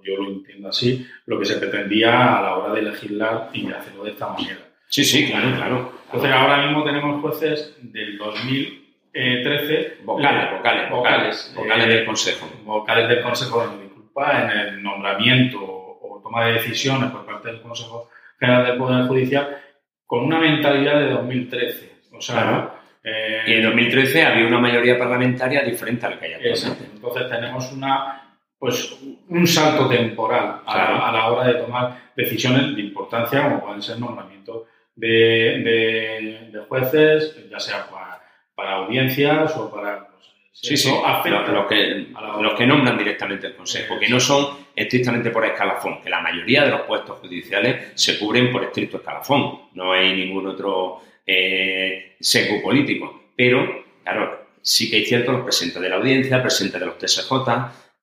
yo 0.02 0.16
lo 0.16 0.28
entiendo 0.30 0.68
así, 0.68 1.06
lo 1.26 1.38
que 1.38 1.44
se 1.44 1.56
pretendía 1.56 2.38
a 2.38 2.42
la 2.42 2.56
hora 2.56 2.74
de 2.74 2.82
legislar 2.82 3.50
y 3.52 3.66
de 3.66 3.74
hacerlo 3.74 4.04
de 4.04 4.10
esta 4.10 4.28
manera. 4.28 4.58
Sí, 4.88 5.04
sí, 5.04 5.26
claro, 5.30 5.54
claro. 5.56 5.92
Entonces 6.06 6.30
ahora 6.30 6.66
mismo 6.66 6.84
tenemos 6.84 7.20
jueces 7.22 7.76
del 7.80 8.18
2013. 8.18 9.98
Vocales, 10.04 10.58
vocales, 10.58 10.90
vocales. 10.90 11.54
Vocales 11.56 11.88
del 11.88 12.04
Consejo. 12.04 12.46
Vocales 12.64 13.08
del 13.08 13.22
Consejo 13.22 13.64
en 13.64 14.50
el 14.50 14.82
nombramiento 14.82 15.58
o 15.60 16.20
toma 16.22 16.46
de 16.46 16.52
decisiones 16.54 17.10
por 17.10 17.24
parte 17.24 17.48
del 17.48 17.62
Consejo 17.62 18.10
General 18.38 18.66
del 18.66 18.76
Poder 18.76 19.06
Judicial 19.06 19.58
con 20.06 20.24
una 20.24 20.38
mentalidad 20.38 20.98
de 21.00 21.10
2013. 21.10 21.92
O 22.12 22.20
sea, 22.20 22.74
eh, 23.02 23.42
y 23.46 23.52
en 23.54 23.62
2013 23.64 24.22
había 24.22 24.46
una 24.46 24.58
mayoría 24.58 24.98
parlamentaria 24.98 25.62
diferente 25.62 26.06
a 26.06 26.10
la 26.10 26.18
que 26.18 26.26
hay 26.26 26.32
actualmente. 26.34 26.84
Entonces 26.92 27.28
tenemos 27.30 27.72
una, 27.72 28.31
pues, 28.62 28.96
un 29.28 29.44
salto 29.44 29.88
temporal 29.88 30.60
a, 30.64 31.10
la 31.12 31.32
hora 31.32 31.48
de 31.48 31.54
tomar 31.54 32.12
decisiones 32.14 32.76
de 32.76 32.82
importancia, 32.82 33.42
como 33.42 33.60
pueden 33.60 33.82
ser 33.82 33.98
nombramientos 33.98 34.68
de, 34.94 36.48
de, 36.52 36.60
jueces, 36.68 37.50
ya 37.50 37.58
sea 37.58 37.90
para, 37.90 38.22
para 38.54 38.74
audiencias 38.74 39.56
o 39.56 39.68
para 39.68 40.06
Sí, 40.52 40.76
sí, 40.76 40.88
los, 40.90 41.66
que, 41.66 42.06
los 42.40 42.54
que 42.54 42.66
nombran 42.66 42.96
directamente 42.96 43.48
el 43.48 43.56
Consejo, 43.56 43.98
que 43.98 44.08
no 44.08 44.20
son 44.20 44.58
estrictamente 44.76 45.30
por 45.30 45.44
escalafón, 45.44 46.00
que 46.00 46.10
la 46.10 46.20
mayoría 46.20 46.64
de 46.64 46.70
los 46.70 46.82
puestos 46.82 47.18
judiciales 47.18 47.90
se 47.96 48.16
cubren 48.16 48.52
por 48.52 48.62
estricto 48.62 48.98
escalafón, 48.98 49.62
no 49.74 49.92
hay 49.92 50.14
ningún 50.14 50.46
otro 50.46 51.00
eh, 51.26 52.14
seco 52.20 52.62
político. 52.62 53.22
Pero, 53.34 53.86
claro, 54.04 54.46
sí 54.62 54.88
que 54.88 54.98
hay 54.98 55.04
cierto 55.04 55.32
los 55.32 55.42
presentes 55.42 55.82
de 55.82 55.88
la 55.88 55.96
audiencia, 55.96 56.40
presentes 56.40 56.78
de 56.78 56.86
los 56.86 56.98
TSJ, 56.98 57.32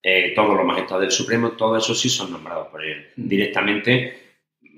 eh, 0.01 0.33
todos 0.35 0.55
los 0.55 0.65
magistrados 0.65 1.01
del 1.01 1.11
Supremo, 1.11 1.51
todos 1.51 1.83
esos 1.83 1.99
sí 1.99 2.09
son 2.09 2.31
nombrados 2.31 2.67
por 2.67 2.83
él 2.83 3.07
mm. 3.15 3.27
directamente 3.27 4.29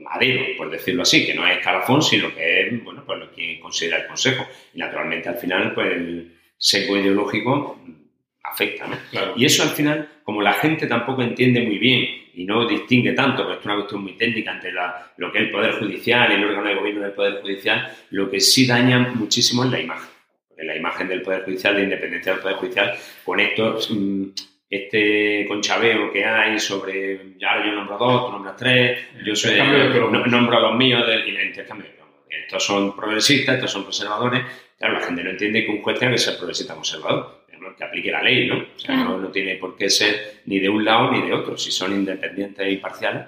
a 0.10 0.18
dedo, 0.20 0.42
por 0.58 0.70
decirlo 0.70 1.04
así, 1.04 1.26
que 1.26 1.34
no 1.34 1.46
es 1.48 1.58
escalafón, 1.58 2.02
sino 2.02 2.34
que 2.34 2.68
es, 2.68 2.84
bueno, 2.84 3.04
pues 3.06 3.20
lo 3.20 3.32
que 3.32 3.60
considera 3.60 3.98
el 3.98 4.08
Consejo. 4.08 4.46
Y 4.74 4.80
naturalmente 4.80 5.30
al 5.30 5.38
final, 5.38 5.74
pues 5.74 5.92
el 5.92 6.38
seco 6.58 6.98
ideológico 6.98 7.80
afecta. 8.44 8.88
¿no? 8.88 8.98
Y 9.36 9.46
eso 9.46 9.64
al 9.64 9.70
final 9.70 10.10
como 10.24 10.42
la 10.42 10.54
gente 10.54 10.88
tampoco 10.88 11.22
entiende 11.22 11.62
muy 11.62 11.78
bien 11.78 12.08
y 12.34 12.46
no 12.46 12.66
distingue 12.68 13.14
tanto, 13.14 13.44
porque 13.44 13.60
es 13.60 13.66
una 13.66 13.76
cuestión 13.76 14.04
muy 14.04 14.14
técnica 14.14 14.54
entre 14.54 14.72
lo 15.18 15.32
que 15.32 15.40
es 15.40 15.44
el 15.46 15.52
Poder 15.52 15.74
Judicial 15.74 16.32
y 16.32 16.36
el 16.36 16.46
órgano 16.46 16.70
de 16.70 16.76
gobierno 16.76 17.02
del 17.02 17.12
Poder 17.12 17.42
Judicial, 17.42 17.92
lo 18.12 18.30
que 18.30 18.40
sí 18.40 18.66
daña 18.66 19.00
muchísimo 19.16 19.66
es 19.66 19.72
la 19.72 19.80
imagen. 19.80 20.10
Porque 20.48 20.64
la 20.64 20.76
imagen 20.76 21.08
del 21.10 21.22
Poder 21.22 21.44
Judicial, 21.44 21.76
de 21.76 21.84
independencia 21.84 22.32
del 22.32 22.42
Poder 22.42 22.58
Judicial, 22.58 22.94
con 23.26 23.40
esto, 23.40 23.80
mm, 23.90 24.24
este 24.72 25.46
conchabeo 25.48 26.12
que 26.12 26.26
hay 26.26 26.58
sobre, 26.60 27.36
ya 27.38 27.64
yo 27.64 27.74
nombro 27.74 27.98
dos, 27.98 28.26
tú 28.26 28.32
nombras 28.32 28.56
tres, 28.56 29.00
yo 29.24 29.36
soy, 29.36 29.60
nombro 30.28 30.58
a 30.58 30.62
los 30.62 30.76
míos 30.76 31.06
del, 31.06 31.28
y 31.28 31.36
el 31.36 31.48
intercambio 31.48 31.88
Estos 32.30 32.66
son 32.66 32.96
progresistas, 32.96 33.56
estos 33.56 33.72
son 33.72 33.84
conservadores. 33.84 34.44
Claro, 34.78 34.96
la 34.96 35.02
gente 35.02 35.24
no 35.24 35.30
entiende 35.30 35.64
que 35.64 35.72
un 35.72 35.82
juez 35.82 36.00
tenga 36.00 36.14
que 36.14 36.18
ser 36.18 36.38
progresista 36.38 36.74
conservador 36.74 37.42
que 37.78 37.84
aplique 37.84 38.12
la 38.12 38.22
ley, 38.22 38.48
¿no? 38.48 38.58
O 38.76 38.80
sea, 38.80 38.96
no, 38.96 39.18
no, 39.18 39.30
tiene 39.30 39.56
por 39.56 39.76
qué 39.76 39.90
ser 39.90 40.42
ni 40.46 40.60
de 40.60 40.70
un 40.70 40.84
lado 40.84 41.12
ni 41.12 41.22
de 41.22 41.34
otro. 41.34 41.58
Si 41.58 41.72
son 41.72 41.94
independientes 41.94 42.66
e 42.66 42.72
imparciales, 42.72 43.28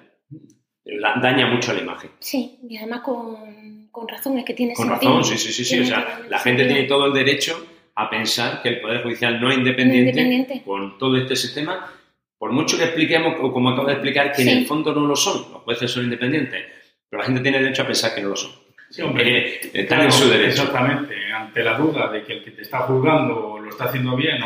daña 1.22 1.48
mucho 1.48 1.74
la 1.74 1.82
imagen. 1.82 2.12
Sí, 2.20 2.60
y 2.68 2.78
además 2.78 3.02
con, 3.02 3.88
con 3.92 4.08
razón, 4.08 4.38
es 4.38 4.46
que 4.46 4.54
tiene 4.54 4.74
Con 4.74 4.90
razón, 4.90 5.24
sí, 5.24 5.38
sí, 5.38 5.52
sí. 5.52 5.64
sí. 5.64 5.80
O 5.80 5.86
sea, 5.86 6.22
la 6.30 6.40
gente 6.40 6.66
tiene 6.66 6.84
todo 6.84 7.08
el 7.08 7.14
derecho 7.14 7.66
a 7.96 8.10
pensar 8.10 8.62
que 8.62 8.70
el 8.70 8.82
Poder 8.82 9.04
Judicial 9.04 9.40
no 9.40 9.52
es 9.52 9.58
independiente, 9.58 10.62
con 10.66 10.98
todo 10.98 11.18
este 11.18 11.36
sistema, 11.36 11.92
por 12.38 12.52
mucho 12.52 12.78
que 12.78 12.86
expliquemos, 12.86 13.36
o 13.40 13.52
como 13.54 13.70
acabo 13.70 13.88
de 13.88 13.94
explicar, 13.94 14.32
que 14.32 14.42
en 14.42 14.50
el 14.50 14.66
fondo 14.66 14.94
no 14.94 15.06
lo 15.06 15.16
son. 15.16 15.52
Los 15.52 15.62
jueces 15.62 15.92
son 15.92 16.06
independientes, 16.06 16.66
pero 17.10 17.22
la 17.22 17.26
gente 17.28 17.42
tiene 17.42 17.60
derecho 17.60 17.84
a 17.84 17.88
pensar 17.88 18.16
que 18.16 18.22
no 18.22 18.30
lo 18.30 18.36
son. 18.36 18.52
Sí, 18.90 19.02
hombre, 19.02 19.56
eh, 19.56 19.72
están 19.74 20.02
en 20.02 20.12
su 20.12 20.30
derecho. 20.30 20.64
Exactamente, 20.64 21.16
ante 21.34 21.64
la 21.64 21.78
duda 21.78 22.12
de 22.12 22.24
que 22.24 22.34
el 22.34 22.44
que 22.44 22.52
te 22.52 22.62
está 22.64 22.80
juzgando 22.80 23.58
lo 23.60 23.70
está 23.70 23.86
haciendo 23.86 24.16
bien, 24.16 24.38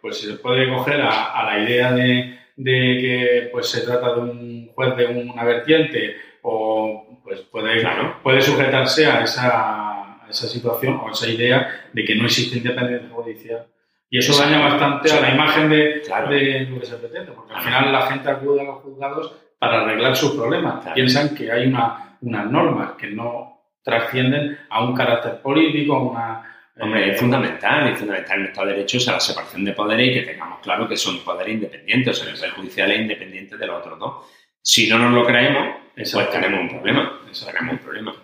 pues 0.00 0.18
se 0.20 0.34
puede 0.34 0.68
coger 0.68 1.00
a, 1.02 1.44
la 1.44 1.58
idea 1.62 1.92
de, 1.92 2.38
que 2.56 3.48
pues 3.52 3.68
se 3.68 3.82
trata 3.82 4.14
de 4.14 4.20
un 4.20 4.70
juez 4.74 4.96
de 4.96 5.06
una 5.06 5.44
vertiente 5.44 6.16
o 6.42 7.20
pues 7.22 7.40
puede, 7.42 7.86
puede 8.22 8.40
sujetarse 8.40 9.06
a 9.06 9.22
esa, 9.22 9.99
esa 10.30 10.48
situación 10.48 11.00
o 11.04 11.10
esa 11.10 11.28
idea 11.28 11.88
de 11.92 12.04
que 12.04 12.14
no 12.14 12.24
existe 12.24 12.58
independencia 12.58 13.08
judicial. 13.10 13.66
Y 14.08 14.18
eso 14.18 14.36
daña 14.40 14.58
bastante 14.58 15.12
a 15.12 15.20
la 15.20 15.34
imagen 15.34 15.70
de, 15.70 16.02
de, 16.30 16.66
lo 16.68 16.80
que 16.80 16.86
se 16.86 16.96
pretende, 16.96 17.30
porque 17.32 17.54
al 17.54 17.62
final 17.62 17.92
la 17.92 18.02
gente 18.02 18.28
acude 18.28 18.60
a 18.60 18.64
los 18.64 18.82
juzgados 18.82 19.36
para 19.58 19.82
arreglar 19.82 20.16
sus 20.16 20.32
problemas. 20.32 20.84
Piensan 20.94 21.34
que 21.34 21.52
hay 21.52 21.68
una, 21.68 22.16
unas 22.20 22.50
normas 22.50 22.92
que 22.98 23.08
no 23.08 23.60
trascienden 23.82 24.58
a 24.68 24.84
un 24.84 24.94
carácter 24.94 25.40
político, 25.40 25.94
a 25.94 26.02
una... 26.02 26.46
Hombre, 26.82 27.10
es 27.10 27.20
fundamental, 27.20 27.88
es 27.88 27.98
fundamental 27.98 28.36
en 28.36 28.42
nuestro 28.44 28.64
derecho 28.64 28.98
a 29.10 29.14
la 29.14 29.20
separación 29.20 29.64
de 29.64 29.72
poderes 29.74 30.08
y 30.08 30.14
que 30.14 30.32
tengamos 30.32 30.60
claro 30.60 30.88
que 30.88 30.96
son 30.96 31.18
poderes 31.18 31.52
independientes, 31.52 32.18
o 32.18 32.24
sea, 32.24 32.32
el 32.32 32.36
Poder 32.36 32.50
Judicial 32.52 32.90
es 32.90 33.00
independiente 33.00 33.58
de 33.58 33.66
los 33.66 33.80
otros 33.80 33.98
dos. 33.98 34.26
Si 34.62 34.88
no 34.88 34.98
nos 34.98 35.12
lo 35.12 35.26
creemos, 35.26 35.76
pues 35.94 36.30
tenemos 36.30 36.60
un 36.60 36.68
problema. 36.68 37.20
Tenemos 37.22 37.72
un 37.72 37.78
problema. 37.78 38.14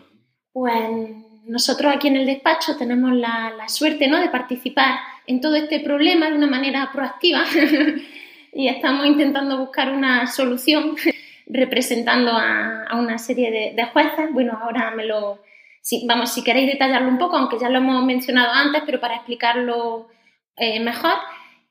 Pues 0.52 1.25
nosotros 1.46 1.94
aquí 1.94 2.08
en 2.08 2.16
el 2.16 2.26
despacho 2.26 2.76
tenemos 2.76 3.12
la, 3.12 3.52
suerte 3.68 4.08
¿no? 4.08 4.18
de 4.18 4.28
participar 4.28 4.98
en 5.26 5.40
todo 5.40 5.56
este 5.56 5.80
problema 5.80 6.28
de 6.28 6.36
una 6.36 6.46
manera 6.46 6.90
proactiva 6.92 7.44
y 8.52 8.68
estamos 8.68 9.06
intentando 9.06 9.58
buscar 9.58 9.92
una 9.92 10.26
solución 10.26 10.96
representando 11.46 12.32
a, 12.32 12.88
una 12.94 13.18
serie 13.18 13.50
de, 13.50 13.72
de, 13.74 13.84
jueces. 13.90 14.32
Bueno, 14.32 14.58
ahora 14.60 14.90
me 14.90 15.04
lo, 15.04 15.40
vamos, 16.06 16.32
si 16.32 16.42
queréis 16.42 16.72
detallarlo 16.72 17.08
un 17.08 17.18
poco, 17.18 17.36
aunque 17.36 17.58
ya 17.58 17.68
lo 17.68 17.78
hemos 17.78 18.04
mencionado 18.04 18.52
antes, 18.52 18.82
pero 18.84 19.00
para 19.00 19.16
explicarlo 19.16 20.08
eh, 20.56 20.80
mejor, 20.80 21.14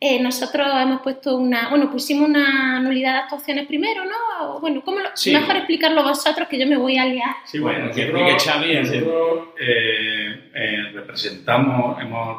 eh, 0.06 0.20
nosotros 0.22 0.68
hemos 0.82 1.02
puesto 1.02 1.36
una, 1.36 1.70
bueno, 1.70 1.90
pusimos 1.92 2.30
una 2.30 2.80
nulidad 2.80 3.14
de 3.14 3.20
actuaciones 3.20 3.66
primero, 3.68 4.04
¿no? 4.06 4.60
bueno, 4.60 4.82
¿cómo 4.84 5.00
lo, 5.00 5.10
mejor 5.40 5.56
explicarlo 5.56 6.04
vosotros 6.04 6.48
que 6.48 6.60
yo 6.60 6.68
me 6.68 6.78
voy 6.78 6.98
a 6.98 7.06
liar? 7.06 7.36
Sí, 7.46 7.60
bueno, 7.60 7.92
que 7.92 8.04
explique 8.04 8.38
Xavi. 8.40 8.76
Nosotros 8.76 9.50
eh, 9.60 10.92
representamos, 10.94 12.02
hemos 12.02 12.38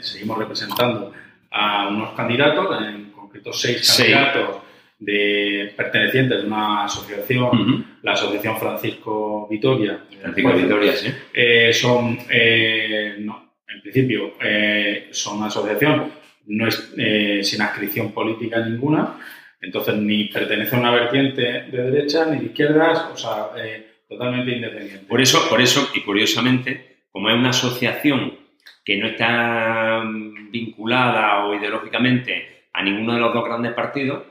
seguimos 0.00 0.38
representando 0.38 1.12
a 1.50 1.88
unos 1.88 2.10
candidatos, 2.10 2.82
en 2.82 3.10
concreto 3.12 3.52
seis 3.52 3.96
candidatos 3.96 4.68
de 4.98 5.72
pertenecientes 5.76 6.40
de 6.40 6.46
una 6.46 6.84
asociación, 6.84 7.98
la 8.02 8.12
Asociación 8.12 8.58
Francisco 8.58 9.46
Vitoria. 9.48 10.00
Francisco 10.20 10.52
Vitoria, 10.52 10.92
sí. 10.92 11.08
Eh, 11.32 11.72
son, 11.72 12.18
eh, 12.28 13.16
en 13.16 13.82
principio, 13.82 14.32
eh, 14.42 15.08
son 15.12 15.38
una 15.38 15.46
asociación 15.46 16.17
no 16.48 16.66
es, 16.66 16.92
sin 17.48 17.62
adscripción 17.62 18.12
política 18.12 18.60
ninguna, 18.60 19.16
entonces 19.60 19.94
ni 19.96 20.24
pertenece 20.24 20.76
a 20.76 20.80
una 20.80 20.90
vertiente 20.90 21.42
de 21.42 21.90
derecha 21.90 22.26
ni 22.26 22.38
de 22.38 22.46
izquierdas, 22.46 23.06
o 23.12 23.16
sea, 23.16 23.48
totalmente 24.08 24.52
independiente. 24.52 25.06
Por 25.06 25.20
eso, 25.20 25.48
por 25.48 25.60
eso, 25.60 25.88
y 25.94 26.00
curiosamente, 26.02 27.02
como 27.10 27.30
es 27.30 27.36
una 27.36 27.50
asociación 27.50 28.38
que 28.84 28.96
no 28.96 29.08
está 29.08 30.02
vinculada 30.50 31.44
o 31.44 31.54
ideológicamente 31.54 32.68
a 32.72 32.82
ninguno 32.82 33.14
de 33.14 33.20
los 33.20 33.34
dos 33.34 33.44
grandes 33.44 33.72
partidos, 33.74 34.22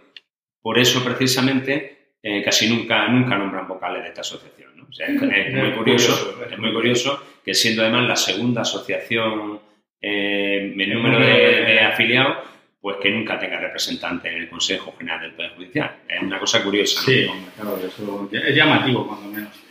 por 0.62 0.80
eso, 0.80 1.04
precisamente, 1.04 2.16
eh, 2.24 2.42
casi 2.44 2.68
nunca, 2.68 3.08
nunca 3.08 3.38
nombran 3.38 3.68
vocales 3.68 4.04
de 4.04 4.10
esta 4.10 4.22
asociación. 4.22 4.72
es, 4.98 5.54
muy 5.54 5.72
curioso, 5.74 6.44
es 6.50 6.58
muy 6.58 6.74
curioso 6.74 7.24
que 7.46 7.54
siendo 7.54 7.84
además 7.84 8.08
la 8.08 8.16
segunda 8.16 8.62
asociación 8.62 9.60
eh, 10.02 10.74
en 10.78 10.94
número 10.94 11.20
de, 11.20 11.80
afiliados, 11.82 12.38
pues 12.80 12.98
que 12.98 13.10
nunca 13.10 13.38
tenga 13.40 13.60
representante 13.60 14.30
en 14.30 14.44
el 14.44 14.50
Consejo 14.50 14.94
General 14.98 15.22
del 15.22 15.34
Poder 15.34 15.52
Judicial. 15.56 15.98
Es 16.08 16.22
una 16.22 16.40
cosa 16.40 16.64
curiosa. 16.64 17.02
Sí, 17.02 17.28
claro, 17.56 17.78
eso 17.78 18.30
es 18.32 18.56
llamativo 18.56 19.08
cuando 19.08 19.30
menos. 19.30 19.64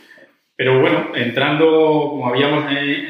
Pero 0.55 0.79
bueno, 0.79 1.11
entrando, 1.15 1.65
como 2.09 2.27
habíamos 2.27 2.71
eh, 2.71 3.07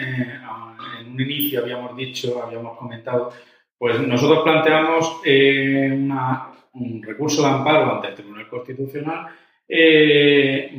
en 1.00 1.12
un 1.12 1.22
inicio 1.22 1.62
habíamos 1.62 1.96
dicho, 1.96 2.44
habíamos 2.44 2.78
comentado, 2.78 3.34
pues 3.78 4.00
nosotros 4.00 4.44
planteamos 4.44 5.22
una, 5.26 6.52
un 6.74 7.02
recurso 7.04 7.42
de 7.42 7.48
amparo 7.48 7.96
ante 7.96 8.10
el 8.10 8.16
Tribunal 8.16 8.48
Constitucional 8.50 9.28
eh, 9.68 10.72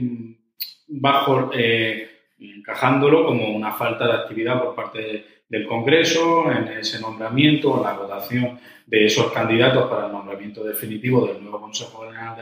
bajo 0.88 1.50
eh, 1.52 2.08
encajándolo 2.38 3.26
como 3.26 3.54
una 3.54 3.72
falta 3.72 4.06
de 4.06 4.12
actividad 4.14 4.62
por 4.62 4.74
parte 4.74 5.37
del 5.48 5.66
Congreso 5.66 6.50
en 6.52 6.68
ese 6.68 7.00
nombramiento, 7.00 7.76
en 7.78 7.82
la 7.82 7.94
votación 7.94 8.58
de 8.86 9.06
esos 9.06 9.32
candidatos 9.32 9.88
para 9.88 10.06
el 10.06 10.12
nombramiento 10.12 10.62
definitivo 10.64 11.26
del 11.26 11.42
nuevo 11.42 11.60
Consejo 11.60 12.04
General 12.04 12.36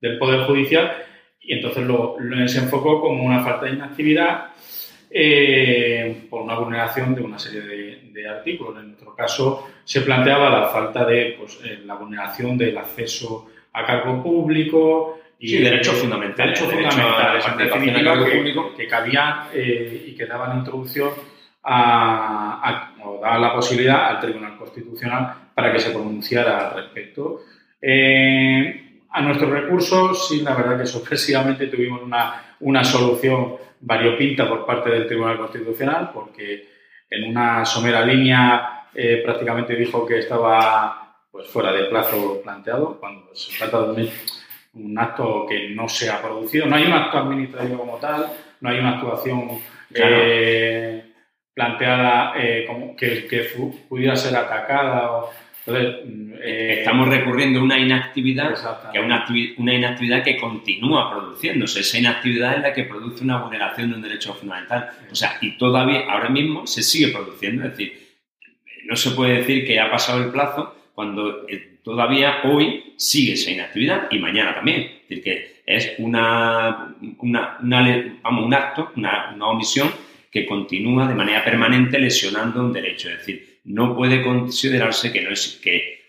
del, 0.00 0.18
Poder 0.18 0.46
Judicial 0.46 0.92
y 1.40 1.54
entonces 1.54 1.84
lo, 1.84 2.16
se 2.46 2.58
enfocó 2.58 3.00
como 3.00 3.24
una 3.24 3.42
falta 3.42 3.66
de 3.66 3.72
inactividad 3.72 4.50
eh, 5.10 6.26
por 6.30 6.42
una 6.42 6.58
vulneración 6.58 7.14
de 7.14 7.22
una 7.22 7.38
serie 7.38 7.62
de, 8.12 8.28
artículos. 8.28 8.76
En 8.78 8.88
nuestro 8.88 9.14
caso 9.14 9.68
se 9.82 10.02
planteaba 10.02 10.50
la 10.50 10.68
falta 10.68 11.04
de 11.04 11.36
pues, 11.38 11.58
eh, 11.64 11.80
la 11.84 11.94
vulneración 11.94 12.56
del 12.56 12.76
acceso 12.78 13.50
a 13.72 13.84
cargo 13.84 14.22
público. 14.22 15.18
Y 15.38 15.48
sí, 15.48 15.58
derechos 15.58 15.94
fundamentales. 15.94 16.60
Derechos 16.60 16.90
fundamentales, 16.92 18.34
público. 18.34 18.74
que, 18.76 18.86
cabían 18.86 19.46
eh, 19.54 20.04
y 20.08 20.14
que 20.14 20.26
daban 20.26 20.58
introducción 20.58 21.10
a, 21.62 22.94
o 23.04 23.20
daban 23.20 23.42
la 23.42 23.54
posibilidad 23.54 24.08
al 24.08 24.20
Tribunal 24.20 24.56
Constitucional 24.56 25.34
para 25.54 25.72
que 25.72 25.80
se 25.80 25.90
pronunciara 25.90 26.70
al 26.70 26.76
respecto. 26.76 27.40
a 29.12 29.22
nuestros 29.22 29.50
recursos, 29.50 30.28
sí, 30.28 30.42
la 30.42 30.54
verdad 30.54 30.78
que 30.78 30.86
sorpresivamente 30.86 31.66
tuvimos 31.74 32.02
una, 32.02 32.56
una 32.60 32.84
solución 32.84 33.56
variopinta 33.80 34.48
por 34.48 34.66
parte 34.66 34.90
del 34.90 35.06
Tribunal 35.06 35.38
Constitucional, 35.38 36.10
porque 36.12 36.68
en 37.08 37.30
una 37.30 37.64
somera 37.64 38.04
línea 38.04 38.86
eh, 38.94 39.22
prácticamente 39.24 39.74
dijo 39.74 40.06
que 40.06 40.18
estaba 40.18 41.16
pues, 41.30 41.48
fuera 41.48 41.72
del 41.72 41.88
plazo 41.88 42.40
planteado, 42.42 42.98
cuando 42.98 43.34
se 43.34 43.56
trata 43.56 43.92
de 43.92 44.10
un, 44.74 44.98
acto 44.98 45.46
que 45.48 45.70
no 45.70 45.88
se 45.88 46.10
ha 46.10 46.20
producido. 46.20 46.66
No 46.66 46.76
hay 46.76 46.84
un 46.84 46.92
acto 46.92 47.18
administrativo 47.18 47.78
como 47.78 47.96
tal, 47.96 48.26
no 48.60 48.68
hay 48.68 48.78
una 48.78 48.98
actuación 48.98 49.60
eh, 49.94 51.09
planteada 51.60 52.32
eh, 52.36 52.64
como 52.66 52.96
que, 52.96 53.26
que 53.26 53.46
pudiera 53.88 54.16
ser 54.16 54.34
atacada 54.36 55.12
o, 55.12 55.30
Mm, 55.66 56.32
eh, 56.42 56.74
estamos 56.78 57.08
recurriendo 57.08 57.60
a 57.60 57.62
una 57.62 57.78
inactividad 57.78 58.54
que 58.92 58.98
una, 58.98 59.26
una, 59.58 59.74
inactividad 59.74 60.24
que 60.24 60.38
continúa 60.38 61.10
produciéndose. 61.10 61.80
Esa 61.80 61.98
inactividad 61.98 62.56
es 62.56 62.62
la 62.62 62.72
que 62.72 62.84
produce 62.84 63.22
una 63.24 63.42
vulneración 63.42 63.90
de 63.90 63.96
un 63.96 64.02
derecho 64.02 64.34
fundamental. 64.34 64.90
O 65.10 65.14
sea, 65.14 65.36
y 65.40 65.52
todavía, 65.58 66.10
ahora 66.10 66.28
mismo, 66.28 66.66
se 66.66 66.82
sigue 66.82 67.12
produciendo. 67.12 67.64
Es 67.64 67.70
decir, 67.72 68.08
no 68.86 68.96
se 68.96 69.10
puede 69.10 69.38
decir 69.38 69.66
que 69.66 69.78
ha 69.78 69.90
pasado 69.90 70.24
el 70.24 70.30
plazo 70.30 70.74
cuando 70.94 71.46
eh, 71.48 71.78
todavía 71.84 72.40
hoy 72.44 72.94
sigue 72.96 73.34
esa 73.34 73.50
inactividad 73.50 74.08
y 74.10 74.18
mañana 74.18 74.54
también. 74.54 74.80
Es 74.80 75.08
decir, 75.08 75.22
que 75.22 75.62
es 75.66 75.94
una, 75.98 76.96
una, 77.18 77.58
vamos, 78.22 78.46
un 78.46 78.54
acto, 78.54 78.90
una, 78.96 79.32
una 79.34 79.46
omisión 79.46 79.90
que 80.30 80.46
continúa 80.46 81.08
de 81.08 81.14
manera 81.14 81.44
permanente 81.44 81.98
lesionando 81.98 82.60
un 82.60 82.72
derecho. 82.72 83.10
Es 83.10 83.18
decir, 83.18 83.60
no 83.64 83.96
puede 83.96 84.22
considerarse 84.22 85.12
que, 85.12 85.22
no 85.22 85.30
es, 85.30 85.60
que 85.62 86.00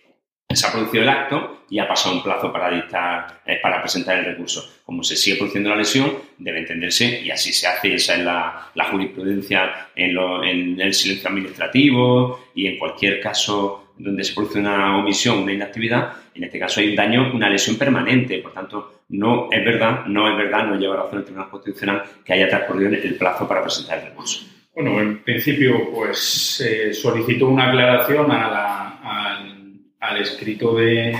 se 0.54 0.68
ha 0.68 0.72
producido 0.72 1.04
el 1.04 1.10
acto 1.10 1.66
y 1.70 1.80
ha 1.80 1.88
pasado 1.88 2.16
un 2.16 2.24
plazo 2.24 2.52
para 2.52 2.70
dictar, 2.70 3.42
eh, 3.46 3.60
para 3.62 3.82
presentar 3.82 4.18
el 4.20 4.26
recurso. 4.26 4.82
Como 4.86 5.04
se 5.04 5.16
sigue 5.16 5.38
produciendo 5.38 5.70
la 5.70 5.78
lesión, 5.78 6.18
debe 6.38 6.60
entenderse 6.60 7.22
y 7.22 7.32
así 7.32 7.54
se 7.54 7.68
hace, 7.68 7.96
esa 7.96 8.16
es 8.16 8.24
la, 8.24 8.88
jurisprudencia 8.92 9.90
en, 9.96 10.18
en, 10.44 10.82
el 10.82 10.94
silencio 10.94 11.30
administrativo 11.30 12.48
y 12.54 12.68
en 12.68 12.78
cualquier 12.78 13.22
caso 13.22 13.81
donde 13.98 14.24
se 14.24 14.34
produce 14.34 14.60
una 14.60 14.98
omisión, 14.98 15.40
una 15.40 15.54
inactividad, 15.54 16.14
en 16.34 16.44
este 16.44 16.60
caso 16.60 16.80
hay 16.80 16.90
un 16.90 16.96
daño, 16.96 17.32
una 17.34 17.50
lesión 17.50 17.78
permanente. 17.78 18.40
Por 18.40 18.54
tanto, 18.54 19.02
no 19.10 19.50
es 19.52 19.64
verdad, 19.64 20.06
no 20.06 20.30
es 20.30 20.38
verdad, 20.38 20.66
no 20.66 20.76
lleva 20.80 20.96
razón 20.96 21.20
el 21.20 21.26
Tribunal 21.26 21.50
Constitucional 21.50 22.04
que 22.24 22.34
haya 22.34 22.50
transcurrido 22.50 22.90
el 22.92 23.16
plazo 23.16 23.48
para 23.48 23.62
presentar 23.62 24.00
el 24.00 24.06
recurso. 24.06 24.46
Bueno, 24.74 25.02
en 25.02 25.22
principio, 25.22 25.92
pues 25.94 26.18
se 26.20 26.94
solicitó 26.94 27.50
una 27.50 27.70
aclaración 27.70 28.32
al, 28.32 30.18
escrito 30.18 30.76
de, 30.76 31.16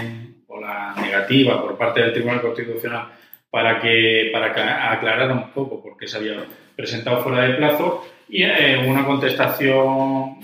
o 0.48 0.60
la 0.60 0.94
negativa 0.96 1.62
por 1.62 1.78
parte 1.78 2.02
del 2.02 2.14
Tribunal 2.14 2.42
Constitucional 2.42 3.08
para 3.50 3.80
que, 3.82 4.30
para 4.32 5.34
un 5.34 5.52
poco 5.52 5.82
por 5.82 5.98
qué 5.98 6.08
se 6.08 6.18
había 6.18 6.46
presentado 6.76 7.22
fuera 7.22 7.44
de 7.44 7.56
plazo 7.56 8.06
y 8.30 8.44
eh, 8.44 8.82
una 8.88 9.06
contestación 9.06 10.38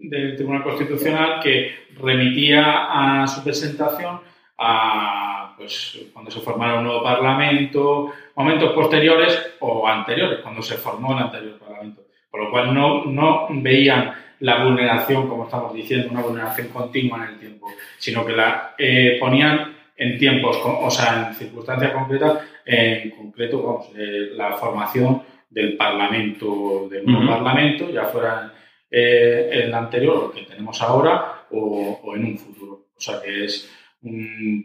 del 0.00 0.36
Tribunal 0.36 0.62
Constitucional 0.62 1.40
que 1.40 1.86
remitía 2.00 3.22
a 3.22 3.26
su 3.26 3.44
presentación 3.44 4.20
a 4.58 5.54
pues, 5.56 5.98
cuando 6.12 6.30
se 6.30 6.40
formara 6.40 6.78
un 6.78 6.84
nuevo 6.84 7.02
Parlamento, 7.02 8.12
momentos 8.34 8.72
posteriores 8.72 9.56
o 9.60 9.86
anteriores, 9.86 10.40
cuando 10.40 10.62
se 10.62 10.76
formó 10.76 11.12
el 11.12 11.24
anterior 11.24 11.58
Parlamento. 11.58 12.02
Por 12.30 12.44
lo 12.44 12.50
cual 12.50 12.74
no, 12.74 13.04
no 13.04 13.48
veían 13.50 14.12
la 14.40 14.64
vulneración, 14.64 15.28
como 15.28 15.44
estamos 15.44 15.74
diciendo, 15.74 16.08
una 16.10 16.22
vulneración 16.22 16.68
continua 16.68 17.18
en 17.18 17.34
el 17.34 17.38
tiempo, 17.38 17.66
sino 17.98 18.24
que 18.24 18.32
la 18.32 18.74
eh, 18.78 19.18
ponían 19.20 19.76
en 19.96 20.18
tiempos, 20.18 20.58
o 20.64 20.90
sea, 20.90 21.28
en 21.28 21.34
circunstancias 21.34 21.92
concretas, 21.92 22.38
en 22.64 23.10
concreto, 23.10 23.62
vamos, 23.62 23.90
eh, 23.94 24.30
la 24.34 24.52
formación 24.52 25.22
del 25.50 25.76
Parlamento, 25.76 26.88
del 26.88 27.04
nuevo 27.04 27.28
Parlamento, 27.28 27.90
ya 27.90 28.04
fuera 28.04 28.50
eh, 28.90 29.50
el 29.52 29.72
anterior, 29.74 30.32
que 30.32 30.42
tenemos 30.42 30.80
ahora, 30.82 31.46
o, 31.50 32.12
en 32.14 32.24
un 32.24 32.38
futuro. 32.38 32.86
O 32.96 33.00
sea, 33.00 33.22
que 33.22 33.44
es 33.44 33.70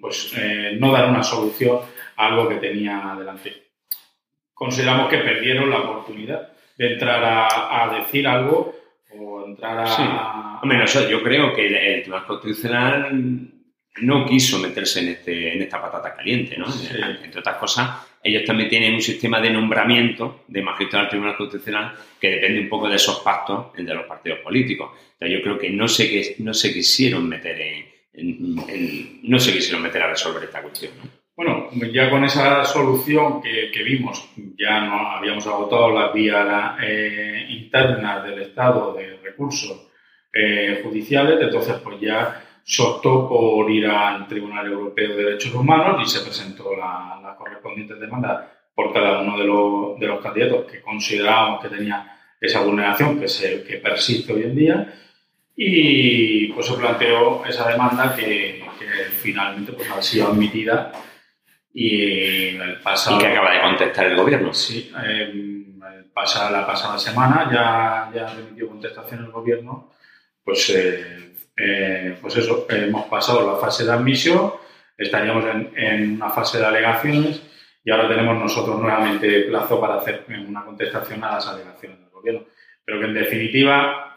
pues, 0.01 0.33
no 0.79 0.91
dar 0.91 1.09
una 1.09 1.23
solución 1.23 1.79
a 2.15 2.27
algo 2.27 2.49
que 2.49 2.55
tenía 2.55 3.11
adelante. 3.11 3.65
Consideramos 4.53 5.09
que 5.09 5.17
perdieron 5.17 5.69
la 5.69 5.81
oportunidad 5.81 6.49
de 6.77 6.93
entrar 6.93 7.21
a, 7.23 7.97
decir 7.97 8.27
algo 8.27 8.73
o 9.17 9.45
entrar 9.45 9.79
a... 9.79 9.87
Sí. 10.87 10.99
yo 11.09 11.21
creo 11.21 11.53
que 11.53 11.67
el, 11.67 12.01
Tribunal 12.01 12.25
Constitucional 12.25 13.51
no 14.01 14.25
quiso 14.25 14.59
meterse 14.59 15.01
en, 15.01 15.07
este, 15.09 15.53
en 15.53 15.61
esta 15.61 15.81
patata 15.81 16.15
caliente, 16.15 16.57
¿no? 16.57 16.65
Entre 17.23 17.39
otras 17.39 17.57
cosas, 17.57 18.14
ellos 18.25 18.43
también 18.43 18.69
tienen 18.69 18.95
un 18.95 19.01
sistema 19.01 19.39
de 19.39 19.51
nombramiento 19.51 20.45
de 20.47 20.63
magistrado 20.63 21.03
del 21.03 21.09
Tribunal 21.11 21.37
Constitucional 21.37 21.93
que 22.19 22.31
depende 22.31 22.61
un 22.61 22.69
poco 22.69 22.89
de 22.89 22.95
esos 22.95 23.19
pactos 23.19 23.71
de 23.77 23.93
los 23.93 24.07
partidos 24.07 24.39
políticos. 24.39 24.93
Entonces, 25.13 25.37
yo 25.37 25.43
creo 25.43 25.59
que 25.59 25.69
no 25.69 25.87
se, 25.87 26.35
no 26.39 26.51
se 26.51 26.73
quisieron 26.73 27.29
meter 27.29 27.61
en, 27.61 28.55
no 29.23 29.39
se 29.39 29.53
quisieron 29.53 29.83
meter 29.83 30.01
a 30.01 30.09
resolver 30.09 30.43
esta 30.43 30.63
cuestión, 30.63 30.93
¿no? 30.97 31.03
Bueno, 31.35 31.69
ya 31.91 32.09
con 32.09 32.23
esa 32.23 32.63
solución 32.63 33.41
que, 33.43 33.83
vimos, 33.83 34.27
ya 34.57 34.79
no 34.79 35.11
habíamos 35.11 35.45
agotado 35.45 35.91
las 35.91 36.13
vías 36.13 36.77
eh, 36.81 37.45
internas 37.49 38.23
del 38.23 38.41
Estado 38.41 38.93
de 38.93 39.17
recursos 39.17 39.91
eh, 40.33 40.79
judiciales, 40.81 41.37
entonces 41.41 41.75
pues 41.83 41.99
ya 41.99 42.41
se 42.67 42.81
optó 42.81 43.29
por 43.29 43.69
ir 43.69 43.85
al 43.85 44.27
Tribunal 44.27 44.65
Europeo 44.65 45.15
de 45.15 45.23
Derechos 45.23 45.53
Humanos 45.53 46.01
y 46.03 46.09
se 46.09 46.25
presentó 46.25 46.75
la, 46.75 47.19
la 47.21 47.35
correspondiente 47.37 47.93
demanda 47.93 48.51
por 48.73 48.91
cada 48.91 49.21
uno 49.21 49.37
de 49.37 50.07
los, 50.07 50.21
candidatos 50.21 50.65
que 50.69 50.81
considerábamos 50.81 51.61
que 51.61 51.69
tenía 51.69 52.17
esa 52.41 52.61
vulneración 52.61 53.19
que, 53.19 53.27
se, 53.27 53.63
que 53.63 53.77
persiste 53.77 54.33
hoy 54.33 54.43
en 54.43 54.55
día 54.55 54.93
y 55.55 56.47
pues 56.47 56.65
se 56.65 56.73
planteó 56.73 57.45
esa 57.45 57.69
demanda 57.69 58.15
que, 58.15 58.65
finalmente 59.21 59.71
pues 59.71 59.89
ha 59.89 60.01
sido 60.01 60.27
admitida 60.27 60.91
y 61.73 62.55
el 62.55 62.79
pasado... 62.81 63.17
Y 63.17 63.19
que 63.19 63.27
acaba 63.27 63.51
de 63.51 63.61
contestar 63.61 64.05
el 64.07 64.15
gobierno. 64.15 64.53
Sí, 64.53 64.91
eh, 65.03 65.65
pasa, 66.13 66.49
la 66.49 66.65
pasada 66.65 66.97
semana 66.97 67.49
ya, 67.51 68.11
ya 68.13 68.33
remitió 68.33 68.67
contestación 68.67 69.25
el 69.25 69.31
gobierno, 69.31 69.91
pues, 70.43 70.69
eh, 70.69 71.34
eh, 71.57 72.17
pues 72.21 72.35
eso, 72.37 72.65
hemos 72.69 73.05
pasado 73.05 73.45
la 73.53 73.59
fase 73.59 73.85
de 73.85 73.91
admisión, 73.91 74.53
estaríamos 74.97 75.45
en, 75.75 76.13
una 76.13 76.29
fase 76.29 76.59
de 76.59 76.65
alegaciones 76.65 77.41
y 77.83 77.91
ahora 77.91 78.07
tenemos 78.07 78.37
nosotros 78.37 78.79
nuevamente 78.79 79.41
plazo 79.41 79.79
para 79.79 79.95
hacer 79.95 80.25
una 80.47 80.63
contestación 80.63 81.23
a 81.23 81.33
las 81.33 81.47
alegaciones 81.47 81.99
del 81.99 82.09
gobierno. 82.09 82.43
Pero 82.83 82.99
que 82.99 83.05
en 83.05 83.13
definitiva 83.13 84.15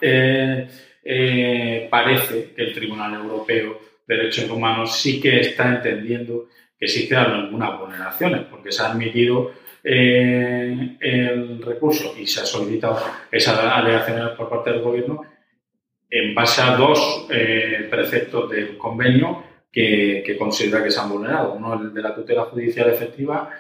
parece 1.91 2.53
que 2.55 2.63
el 2.63 2.75
Tribunal 2.75 3.15
Europeo 3.15 3.81
de 4.07 4.17
Derechos 4.17 4.51
Humanos 4.51 4.99
sí 5.01 5.21
que 5.21 5.41
está 5.41 5.69
entendiendo 5.69 6.49
que 6.79 6.87
existen 6.87 7.19
algunas 7.19 7.79
vulneraciones, 7.79 8.43
porque 8.51 8.71
se 8.71 8.83
ha 8.83 8.93
admitido 8.93 9.53
eh, 9.83 10.97
el 11.01 11.63
recurso 11.63 12.15
y 12.19 12.27
se 12.27 12.41
ha 12.41 12.47
solicitado 12.47 13.01
esas 13.31 13.59
alegaciones 13.59 14.31
por 14.37 14.49
parte 14.49 14.71
del 14.71 14.83
Gobierno 14.83 15.25
en 16.11 16.35
base 16.35 16.63
a 16.63 16.77
dos 16.77 17.27
eh, 17.31 17.87
preceptos 17.91 18.51
del 18.51 18.77
convenio 18.79 19.45
que, 19.71 20.37
considera 20.39 20.83
que 20.83 20.91
se 20.91 21.01
han 21.01 21.11
vulnerado. 21.11 21.53
Uno 21.53 21.75
el 21.75 21.93
de 21.93 22.03
la 22.03 22.15
tutela 22.15 22.45
judicial 22.45 22.89
efectiva 22.91 23.51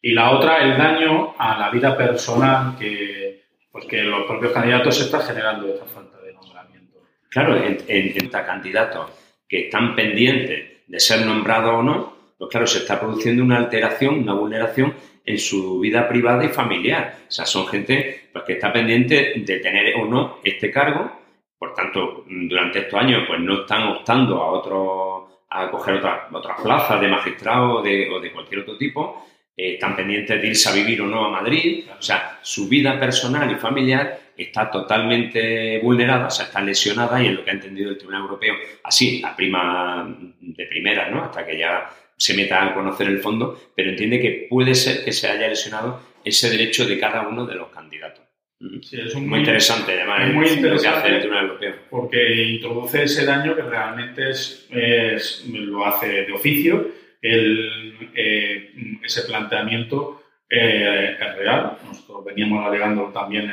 y 0.00 0.12
la 0.12 0.30
otra 0.30 0.58
el 0.58 0.76
daño 0.76 1.34
a 1.38 1.58
la 1.58 1.70
vida 1.70 1.96
personal 1.96 2.76
que, 2.78 3.44
pues 3.72 3.86
los 3.90 4.26
propios 4.26 4.52
candidatos 4.52 4.96
se 4.96 5.04
está 5.04 5.20
generando 5.20 5.66
esta 5.66 5.86
falta 5.86 6.20
de 6.20 6.32
nombramiento. 6.32 7.00
Claro, 7.28 7.56
en, 7.56 7.78
en, 7.88 8.28
candidatos 8.28 9.10
que 9.48 9.66
están 9.66 9.96
pendientes 9.96 10.84
de 10.86 11.00
ser 11.00 11.26
nombrados 11.26 11.74
o 11.74 11.82
no, 11.82 12.14
pues 12.38 12.50
claro, 12.50 12.66
se 12.66 12.78
está 12.78 13.00
produciendo 13.00 13.42
una 13.42 13.56
alteración, 13.56 14.18
una 14.20 14.34
vulneración 14.34 14.94
en 15.24 15.38
su 15.38 15.80
vida 15.80 16.06
privada 16.08 16.44
y 16.44 16.48
familiar. 16.48 17.16
O 17.28 17.32
sea, 17.32 17.46
son 17.46 17.66
gente 17.66 18.28
pues, 18.32 18.44
que 18.44 18.54
está 18.54 18.72
pendiente 18.72 19.32
de 19.36 19.58
tener 19.58 19.94
o 19.96 20.04
no 20.04 20.38
este 20.44 20.70
cargo. 20.70 21.23
Por 21.58 21.74
tanto, 21.74 22.24
durante 22.28 22.80
estos 22.80 23.00
años 23.00 23.24
pues 23.26 23.40
no 23.40 23.62
están 23.62 23.88
optando 23.88 24.42
a 24.42 24.50
otro, 24.50 25.44
a 25.50 25.70
coger 25.70 25.96
otras 25.96 26.60
plazas 26.62 27.00
de 27.00 27.08
magistrado 27.08 27.76
o 27.76 27.82
de, 27.82 28.30
cualquier 28.32 28.60
otro 28.60 28.76
tipo. 28.76 29.26
Eh, 29.56 29.74
están 29.74 29.94
pendientes 29.94 30.40
de 30.40 30.48
irse 30.48 30.68
a 30.68 30.72
vivir 30.72 31.00
o 31.00 31.06
no 31.06 31.26
a 31.26 31.30
Madrid. 31.30 31.84
O 31.98 32.02
sea, 32.02 32.38
su 32.42 32.68
vida 32.68 32.98
personal 32.98 33.50
y 33.50 33.54
familiar 33.54 34.18
está 34.36 34.70
totalmente 34.70 35.78
vulnerada, 35.78 36.26
o 36.26 36.30
sea, 36.30 36.46
está 36.46 36.60
lesionada 36.60 37.22
y 37.22 37.26
en 37.26 37.36
lo 37.36 37.44
que 37.44 37.50
ha 37.50 37.54
entendido 37.54 37.90
el 37.90 37.98
Tribunal 37.98 38.22
Europeo, 38.22 38.54
así, 38.82 39.22
a 39.24 39.34
prima 39.36 40.12
de 40.40 40.66
primera, 40.66 41.08
¿no? 41.08 41.22
Hasta 41.22 41.46
que 41.46 41.56
ya 41.56 41.88
se 42.16 42.34
meta 42.34 42.64
a 42.64 42.74
conocer 42.74 43.06
el 43.06 43.20
fondo, 43.20 43.58
pero 43.74 43.90
entiende 43.90 44.20
que 44.20 44.46
puede 44.48 44.74
ser 44.74 45.04
que 45.04 45.12
se 45.12 45.28
haya 45.28 45.48
lesionado 45.48 46.00
ese 46.24 46.50
derecho 46.50 46.86
de 46.86 46.98
cada 46.98 47.26
uno 47.28 47.46
de 47.46 47.54
los 47.54 47.68
candidatos. 47.68 48.23
Sí, 48.82 49.00
es 49.00 49.14
muy, 49.16 49.40
interesante, 49.40 49.92
además, 49.92 50.32
muy 50.32 50.48
interesante 50.48 51.08
el 51.08 51.20
Tribunal 51.20 51.46
Europeo. 51.46 51.74
Porque 51.90 52.44
introduce 52.44 53.02
ese 53.02 53.24
daño 53.24 53.54
que 53.54 53.62
realmente 53.62 54.30
es, 54.30 54.68
lo 55.48 55.84
hace 55.86 56.24
de 56.24 56.32
oficio, 56.32 56.88
el, 57.20 58.10
eh, 58.14 58.70
ese 59.02 59.22
planteamiento 59.22 60.22
eh, 60.48 61.16
es 61.18 61.36
real. 61.36 61.78
Nosotros 61.86 62.24
veníamos 62.26 62.66
alegando 62.66 63.04
también 63.04 63.50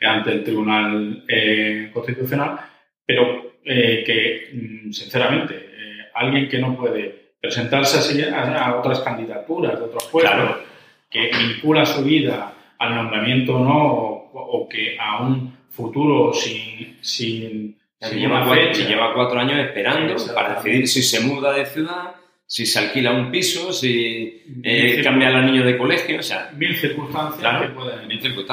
ante 0.00 0.32
el 0.32 0.44
Tribunal 0.44 1.24
eh, 1.26 1.90
Constitucional, 1.92 2.60
pero 3.04 3.60
que, 3.64 4.50
mm, 4.52 4.92
sinceramente, 4.92 5.68
alguien 6.14 6.48
que 6.48 6.58
no 6.58 6.76
puede 6.76 7.32
presentarse 7.40 7.98
así 7.98 8.22
a, 8.22 8.76
otras 8.76 9.00
candidaturas 9.00 9.78
de 9.78 9.84
otros 9.84 10.06
puestos, 10.06 10.56
que 11.10 11.30
vincula 11.30 11.86
su 11.86 12.02
vida 12.04 12.52
al 12.78 12.94
nombramiento 12.94 13.56
o 13.56 13.64
no, 13.64 14.17
o, 14.32 14.68
que 14.68 14.96
a 14.98 15.22
un 15.22 15.56
futuro 15.70 16.32
sin... 16.32 16.98
sin, 17.00 17.76
lleva, 18.00 18.44
cuatro, 19.14 19.40
años. 19.40 19.58
Esperando 19.58 20.14
para 20.34 20.54
decidir 20.56 20.88
si 20.88 21.02
se 21.02 21.20
muda 21.20 21.52
de 21.52 21.66
ciudad, 21.66 22.14
si 22.46 22.64
se 22.64 22.78
alquila 22.78 23.12
un 23.12 23.30
piso, 23.30 23.72
si 23.72 24.42
eh, 24.62 25.00
cambia 25.02 25.28
a 25.28 25.32
los 25.32 25.44
niños 25.44 25.66
de 25.66 25.76
colegio, 25.76 26.18
o 26.18 26.22
sea... 26.22 26.50
Mil 26.56 26.74
circunstancias 26.76 27.62
que 27.62 27.68
pueden 27.68 28.08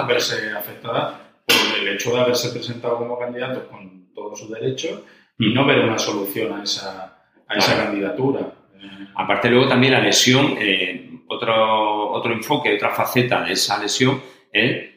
verse 0.07 0.51
afectadas 0.51 1.15
por 1.45 1.79
el 1.79 1.88
hecho 1.95 2.13
de 2.13 2.21
haberse 2.21 2.49
presentado 2.49 2.97
como 2.97 3.17
candidato 3.17 3.67
con 3.69 4.13
todos 4.13 4.39
sus 4.39 4.51
derechos 4.51 5.01
y 5.38 5.53
no 5.53 5.65
ver 5.65 5.79
una 5.79 5.97
solución 5.97 6.59
a 6.59 6.63
esa, 6.63 7.23
a 7.47 7.55
esa 7.55 7.83
candidatura. 7.83 8.53
Aparte 9.15 9.49
luego 9.49 9.67
también 9.67 9.93
la 9.93 10.01
lesión, 10.01 10.55
eh, 10.59 11.21
otro, 11.27 12.11
otro 12.11 12.33
enfoque, 12.33 12.75
otra 12.75 12.91
faceta 12.91 13.43
de 13.43 13.53
esa 13.53 13.81
lesión 13.81 14.21
es 14.51 14.94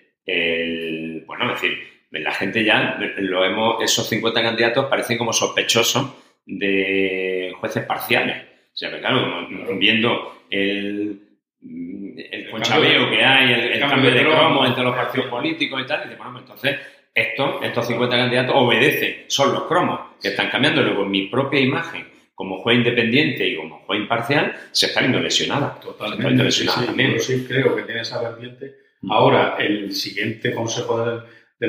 es 1.58 1.62
decir, 1.62 1.88
la 2.10 2.32
gente 2.32 2.64
ya 2.64 2.98
lo 3.18 3.44
hemos, 3.44 3.82
esos 3.82 4.08
50 4.08 4.42
candidatos 4.42 4.86
parecen 4.86 5.18
como 5.18 5.32
sospechosos 5.32 6.10
de 6.46 7.52
jueces 7.60 7.84
parciales. 7.84 8.44
O 8.72 8.76
sea, 8.76 8.90
que 8.90 9.00
claro, 9.00 9.46
viendo 9.76 10.42
el, 10.50 11.20
el 11.60 12.50
conchabeo 12.50 13.10
que 13.10 13.24
hay, 13.24 13.52
el, 13.72 13.80
cambio 13.80 14.10
de 14.10 14.22
cromo 14.22 14.64
entre 14.64 14.84
los 14.84 14.94
partidos 14.94 15.28
políticos 15.28 15.82
y 15.82 15.86
tal, 15.86 16.00
y 16.00 16.08
dice, 16.10 16.16
bueno, 16.16 16.38
entonces 16.38 16.78
esto, 17.14 17.60
estos 17.62 17.86
50 17.86 18.16
candidatos 18.16 18.54
obedecen, 18.56 19.24
son 19.26 19.52
los 19.52 19.64
cromos 19.64 20.00
que 20.22 20.28
están 20.28 20.48
cambiando. 20.48 20.82
Luego, 20.82 21.04
mi 21.04 21.26
propia 21.26 21.60
imagen 21.60 22.06
como 22.34 22.62
juez 22.62 22.78
independiente 22.78 23.48
y 23.48 23.56
como 23.56 23.80
juez 23.80 24.00
imparcial 24.00 24.54
se 24.70 24.86
está 24.86 25.00
viendo 25.00 25.18
lesionada. 25.18 25.78
Totalmente. 25.80 26.44
lesionada 26.44 26.86
sí, 26.86 27.18
sí, 27.18 27.46
creo 27.48 27.74
que 27.74 27.82
tiene 27.82 28.02
esa 28.02 28.22
vertiente. 28.22 28.76
Mm. 29.00 29.12
Ahora, 29.12 29.56
el 29.58 29.92
siguiente 29.92 30.54
Consejo 30.54 31.04
del, 31.04 31.22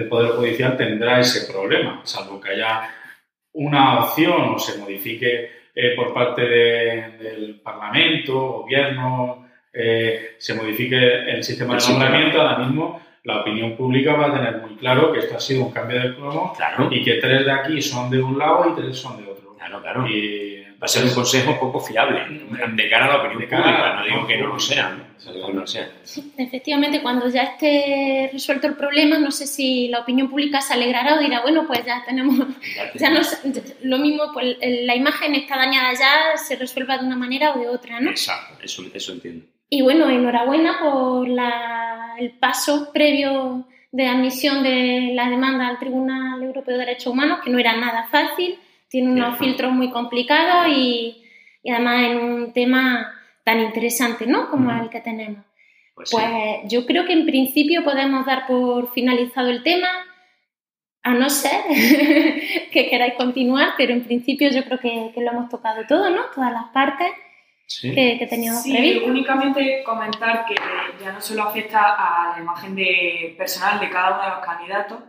Poder 0.07 0.31
Judicial 0.31 0.77
tendrá 0.77 1.19
ese 1.19 1.51
problema, 1.51 2.01
salvo 2.03 2.39
que 2.39 2.51
haya 2.51 2.89
una 3.53 3.99
opción 3.99 4.53
o 4.53 4.59
se 4.59 4.77
modifique 4.77 5.51
eh, 5.73 5.95
por 5.95 6.13
parte 6.13 6.41
del 6.41 7.59
Parlamento, 7.63 8.61
gobierno, 8.61 9.47
eh, 9.73 10.35
se 10.37 10.53
modifique 10.53 10.95
el 10.95 11.43
sistema 11.43 11.75
de 11.75 11.87
nombramiento, 11.87 12.41
ahora 12.41 12.59
mismo 12.59 13.01
la 13.23 13.41
opinión 13.41 13.75
pública 13.75 14.13
va 14.13 14.27
a 14.27 14.33
tener 14.33 14.57
muy 14.61 14.75
claro 14.75 15.11
que 15.11 15.19
esto 15.19 15.35
ha 15.35 15.39
sido 15.39 15.65
un 15.65 15.71
cambio 15.71 16.01
de 16.01 16.15
cromo 16.15 16.53
y 16.89 17.03
que 17.03 17.15
tres 17.15 17.45
de 17.45 17.51
aquí 17.51 17.81
son 17.81 18.09
de 18.09 18.21
un 18.21 18.37
lado 18.37 18.71
y 18.71 18.81
tres 18.81 18.97
son 18.97 19.17
de 19.17 19.29
otro. 19.29 19.55
Claro, 19.57 19.81
claro. 19.81 20.07
Y, 20.07 20.65
va 20.81 20.85
a 20.85 20.87
ser 20.87 21.03
un 21.03 21.13
consejo 21.13 21.59
poco 21.59 21.79
fiable 21.81 22.21
de 22.73 22.89
cara 22.89 23.05
a 23.05 23.07
la 23.09 23.15
opinión 23.17 23.49
pública, 23.49 23.95
no 23.97 24.05
digo 24.05 24.27
que 24.27 24.37
no 24.37 24.47
lo 24.47 24.59
sea. 24.59 24.97
No 25.53 25.65
efectivamente, 26.37 27.01
cuando 27.01 27.27
ya 27.29 27.43
esté 27.43 28.29
resuelto 28.31 28.67
el 28.67 28.75
problema, 28.75 29.19
no 29.19 29.31
sé 29.31 29.45
si 29.45 29.89
la 29.89 29.99
opinión 29.99 30.29
pública 30.29 30.61
se 30.61 30.73
alegrará 30.73 31.15
o 31.15 31.19
dirá, 31.19 31.41
bueno, 31.41 31.67
pues 31.67 31.85
ya 31.85 32.03
tenemos, 32.05 32.39
ya 32.95 33.09
no, 33.09 33.19
lo 33.83 33.97
mismo, 33.97 34.31
pues 34.33 34.57
la 34.61 34.95
imagen 34.95 35.35
está 35.35 35.57
dañada 35.57 35.93
ya, 35.93 36.37
se 36.37 36.55
resuelva 36.55 36.97
de 36.97 37.05
una 37.05 37.17
manera 37.17 37.53
o 37.53 37.59
de 37.59 37.67
otra, 37.67 37.99
¿no? 37.99 38.09
Exacto, 38.09 38.63
eso, 38.63 38.83
eso 38.93 39.11
entiendo. 39.11 39.45
Y 39.69 39.81
bueno, 39.81 40.09
enhorabuena 40.09 40.79
por 40.79 41.27
el 41.27 42.31
paso 42.39 42.91
previo 42.93 43.67
de 43.91 44.07
admisión 44.07 44.63
de 44.63 45.11
la 45.13 45.29
demanda 45.29 45.67
al 45.67 45.79
Tribunal 45.79 46.41
Europeo 46.41 46.77
de 46.77 46.85
Derechos 46.85 47.07
Humanos, 47.07 47.39
que 47.43 47.49
no 47.49 47.59
era 47.59 47.75
nada 47.75 48.07
fácil, 48.09 48.57
tiene 48.89 49.11
unos 49.11 49.37
filtros 49.37 49.71
muy 49.71 49.91
complicados 49.91 50.67
y, 50.67 51.23
además 51.69 52.03
en 52.05 52.17
un 52.17 52.53
tema 52.53 53.13
tan 53.43 53.59
interesante, 53.59 54.25
¿no? 54.25 54.49
Como 54.49 54.71
el 54.71 54.89
que 54.89 55.01
tenemos. 55.01 55.45
Pues, 55.95 56.11
pues 56.11 56.31
yo 56.65 56.85
creo 56.85 57.05
que 57.05 57.13
en 57.13 57.25
principio 57.25 57.83
podemos 57.83 58.25
dar 58.25 58.47
por 58.47 58.91
finalizado 58.93 59.49
el 59.49 59.63
tema, 59.63 59.87
a 61.03 61.13
no 61.13 61.29
ser 61.29 61.61
que 62.71 62.89
queráis 62.89 63.13
continuar, 63.13 63.73
pero 63.77 63.93
en 63.93 64.03
principio 64.03 64.49
yo 64.49 64.63
creo 64.65 64.79
que, 64.79 65.11
que 65.13 65.21
lo 65.21 65.31
hemos 65.31 65.49
tocado 65.49 65.85
todo, 65.87 66.09
¿no? 66.09 66.23
Todas 66.33 66.51
las 66.51 66.69
partes 66.73 67.11
que, 67.81 68.27
teníamos 68.29 68.63
sí, 68.63 69.01
únicamente 69.05 69.83
comentar 69.83 70.45
que 70.45 70.55
ya 71.01 71.11
no 71.11 71.21
solo 71.21 71.43
afecta 71.43 71.95
a 71.95 72.33
la 72.33 72.41
imagen 72.41 72.75
de 72.75 73.35
personal 73.37 73.79
de 73.79 73.89
cada 73.89 74.15
uno 74.15 74.23
de 74.23 74.29
los 74.29 74.39
candidatos, 74.39 74.99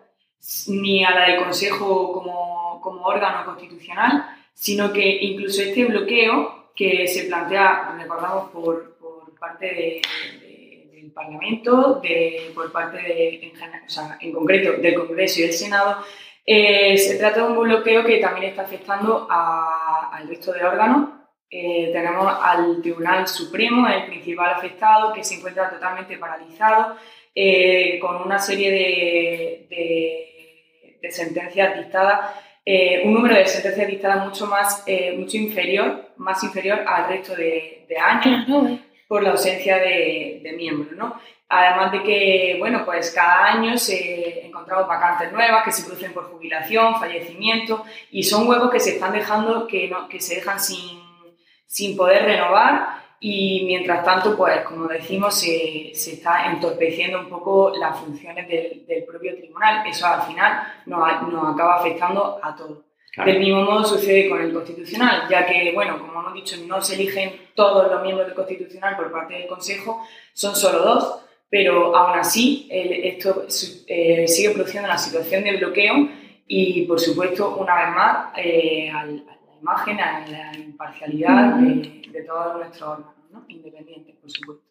ni 0.68 1.05
a 1.05 1.11
la 1.11 1.26
del 1.26 1.42
Consejo 1.42 2.12
como, 2.12 2.81
como 2.83 3.03
órgano 3.05 3.44
constitucional, 3.44 4.26
sino 4.55 4.92
que 4.92 5.18
incluso 5.22 5.62
este 5.62 5.85
bloqueo 5.85 6.72
que 6.74 7.07
se 7.07 7.24
plantea, 7.24 7.94
recordamos, 7.98 8.50
por, 8.50 8.96
por 8.98 9.38
parte 9.38 9.66
del 9.66 11.12
Parlamento, 11.12 12.00
de, 12.00 12.53
por 12.55 12.70
parte 12.72 12.98
de, 12.98 13.35
en, 13.42 13.53
o 13.53 13.88
sea, 13.88 14.16
en 14.20 14.33
concreto 14.33 14.81
del 14.81 14.94
Congreso 14.94 15.40
y 15.40 15.42
del 15.44 15.53
Senado, 15.53 16.03
eh, 16.46 16.96
se 16.96 17.18
trata 17.18 17.42
de 17.42 17.53
un 17.53 17.61
bloqueo 17.62 18.05
que 18.05 18.18
también 18.18 18.50
está 18.50 18.62
afectando 18.62 19.26
al 19.31 20.29
resto 20.29 20.53
de 20.53 20.64
órganos. 20.64 21.11
Eh, 21.50 21.90
tenemos 21.92 22.33
al 22.42 22.81
Tribunal 22.81 23.26
Supremo, 23.26 23.88
el 23.88 24.07
principal 24.07 24.55
afectado, 24.55 25.12
que 25.12 25.24
se 25.24 25.37
encuentra 25.37 25.68
totalmente 25.68 26.16
paralizado, 26.16 26.96
eh, 27.35 27.98
con 28.00 28.22
una 28.22 28.38
serie 28.38 28.70
de, 28.70 29.66
de, 29.68 30.29
sentencias 31.10 31.76
dictadas, 31.76 32.30
eh, 32.64 33.02
un 33.04 33.14
número 33.14 33.34
de 33.34 33.46
sentencias 33.46 33.86
dictadas 33.86 34.24
mucho 34.24 34.46
más, 34.46 34.84
mucho 35.16 35.36
inferior, 35.36 36.12
más 36.16 36.42
inferior 36.44 36.84
al 36.86 37.08
resto 37.08 37.34
de, 37.34 37.86
años, 38.00 38.46
por 39.08 39.22
la 39.22 39.30
ausencia 39.30 39.76
de, 39.78 40.54
miembros, 40.56 40.92
¿no? 40.96 41.20
Además 41.48 41.90
de 41.90 42.02
que, 42.04 42.56
bueno, 42.60 42.84
pues 42.84 43.10
cada 43.10 43.46
año 43.46 43.76
se 43.76 44.46
encontramos 44.46 44.86
vacantes 44.86 45.32
nuevas 45.32 45.64
que 45.64 45.72
se 45.72 45.84
producen 45.84 46.12
por 46.12 46.30
jubilación, 46.30 47.00
fallecimiento, 47.00 47.84
y 48.10 48.22
son 48.22 48.46
huevos 48.46 48.70
que 48.70 48.78
se 48.78 48.90
están 48.90 49.12
dejando, 49.12 49.66
que, 49.66 49.88
no, 49.88 50.08
que 50.08 50.20
se 50.20 50.36
dejan 50.36 50.60
sin 50.60 51.00
sin 51.70 51.96
poder 51.96 52.24
renovar 52.24 52.99
y 53.22 53.64
mientras 53.66 54.02
tanto, 54.02 54.35
pues 54.35 54.62
como 54.62 54.88
decimos, 54.88 55.38
se, 55.38 55.90
se 55.92 56.14
está 56.14 56.50
entorpeciendo 56.50 57.20
un 57.20 57.28
poco 57.28 57.70
las 57.76 57.98
funciones 57.98 58.48
del, 58.48 58.87
del 58.87 59.04
propio 59.04 59.37
tribunal. 59.37 59.87
Eso 59.87 60.06
al 60.06 60.22
final 60.22 60.62
nos, 60.87 61.28
nos 61.28 61.54
acaba 61.54 61.76
afectando 61.76 62.40
a 62.42 62.56
todos. 62.56 62.78
Del 63.24 63.40
mismo 63.40 63.62
modo 63.62 63.85
sucede 63.85 64.30
con 64.30 64.40
el 64.40 64.54
Constitucional, 64.54 65.28
ya 65.28 65.44
que, 65.44 65.72
bueno, 65.74 65.98
como 65.98 66.20
hemos 66.20 66.33
dicho, 66.33 66.56
no 66.66 66.80
se 66.80 66.94
eligen 66.94 67.50
todos 67.54 67.90
los 67.90 68.02
miembros 68.02 68.26
del 68.26 68.37
Constitucional 68.37 68.96
por 68.96 69.12
parte 69.12 69.35
del 69.35 69.48
Consejo, 69.48 70.06
son 70.33 70.56
solo 70.56 70.78
dos, 70.78 71.22
pero 71.50 71.94
aún 71.94 72.18
así 72.18 72.68
esto 72.70 73.46
eh, 73.88 74.26
sigue 74.28 74.50
produciendo 74.50 74.88
una 74.88 74.96
situación 74.96 75.42
de 75.44 75.56
bloqueo 75.56 76.09
y, 76.46 76.83
por 76.87 77.00
supuesto, 77.00 77.56
una 77.56 77.74
vez 77.85 77.94
más, 77.94 78.28
eh, 78.38 78.90
al 78.90 79.24
imagen, 79.61 80.01
a 80.01 80.27
la 80.27 80.57
imparcialidad 80.57 81.55
de, 81.57 82.23
todos 82.27 82.57
nuestros 82.57 82.83
órganos, 82.83 83.14
¿no? 83.33 83.44
independientes, 83.49 84.16
por 84.16 84.31
supuesto. 84.31 84.64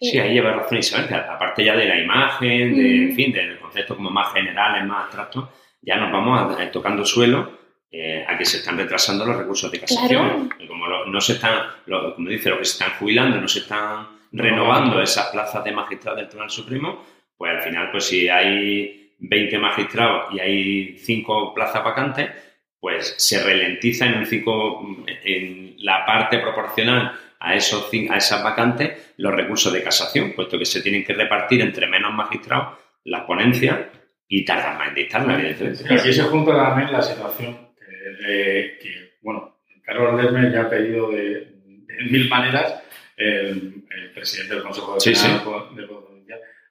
Sí, 0.00 0.18
ahí 0.18 0.34
lleva 0.34 0.52
razón 0.52 0.78
Isabel, 0.78 1.14
aparte 1.14 1.64
ya 1.64 1.76
de 1.76 1.86
la 1.86 1.96
imagen, 1.96 2.74
de, 2.74 3.04
en 3.04 3.14
fin, 3.14 3.32
del 3.32 3.58
concepto 3.60 3.94
como 3.96 4.10
más 4.10 4.32
generales, 4.32 4.84
más 4.84 5.04
abstractos, 5.04 5.48
ya 5.80 5.96
nos 5.96 6.10
vamos 6.10 6.56
tocando 6.72 7.04
suelo 7.04 7.60
eh, 7.92 8.24
a 8.26 8.36
que 8.36 8.44
se 8.44 8.58
están 8.58 8.76
retrasando 8.76 9.24
los 9.24 9.36
recursos 9.36 9.70
de 9.70 9.80
casación. 9.80 10.48
como 10.68 10.86
no 11.06 11.20
se 11.20 11.34
están, 11.34 11.66
como 12.14 12.28
dice, 12.28 12.50
los 12.50 12.58
que 12.58 12.64
se 12.64 12.72
están 12.72 12.98
jubilando, 12.98 13.40
no 13.40 13.48
se 13.48 13.60
están 13.60 14.06
renovando 14.32 15.00
esas 15.00 15.26
plazas 15.28 15.64
de 15.64 15.72
magistrado 15.72 16.16
del 16.16 16.28
Tribunal 16.28 16.50
Supremo, 16.50 17.04
pues 17.36 17.52
al 17.52 17.62
final, 17.62 17.90
pues 17.90 18.04
si 18.04 18.28
hay 18.28 19.14
20 19.18 19.58
magistrados 19.58 20.32
y 20.34 20.40
hay 20.40 20.98
5 20.98 21.54
plazas 21.54 21.82
vacantes, 21.82 22.30
pues 22.80 23.14
se 23.18 23.42
ralentiza 23.42 24.06
en, 24.06 24.18
un 24.18 25.06
en 25.06 25.74
la 25.78 26.04
parte 26.06 26.38
proporcional 26.38 27.12
a, 27.38 27.54
esos, 27.54 27.90
a 28.10 28.16
esas 28.16 28.42
vacantes 28.42 29.12
los 29.18 29.34
recursos 29.34 29.72
de 29.72 29.82
casación, 29.82 30.32
puesto 30.32 30.58
que 30.58 30.64
se 30.64 30.82
tienen 30.82 31.04
que 31.04 31.12
repartir 31.12 31.60
entre 31.60 31.86
menos 31.86 32.12
magistrados 32.14 32.78
las 33.04 33.22
ponencias 33.22 33.78
y 34.28 34.44
tardan 34.44 34.78
más 34.78 34.88
en 34.88 34.94
dictarla, 34.94 35.34
evidentemente. 35.34 35.94
Aquí 35.94 36.12
se 36.12 36.22
junta 36.22 36.52
también 36.52 36.92
la 36.92 37.02
situación 37.02 37.70
que, 38.20 39.16
bueno, 39.22 39.56
Carlos 39.82 40.22
Lerner 40.22 40.52
ya 40.52 40.62
ha 40.62 40.70
pedido 40.70 41.10
de, 41.10 41.48
mil 42.10 42.28
maneras, 42.28 42.82
el, 43.16 43.84
presidente 44.14 44.54
del 44.54 44.62
Consejo 44.62 44.94
de, 44.94 45.00
sí, 45.00 45.14
sí. 45.14 45.28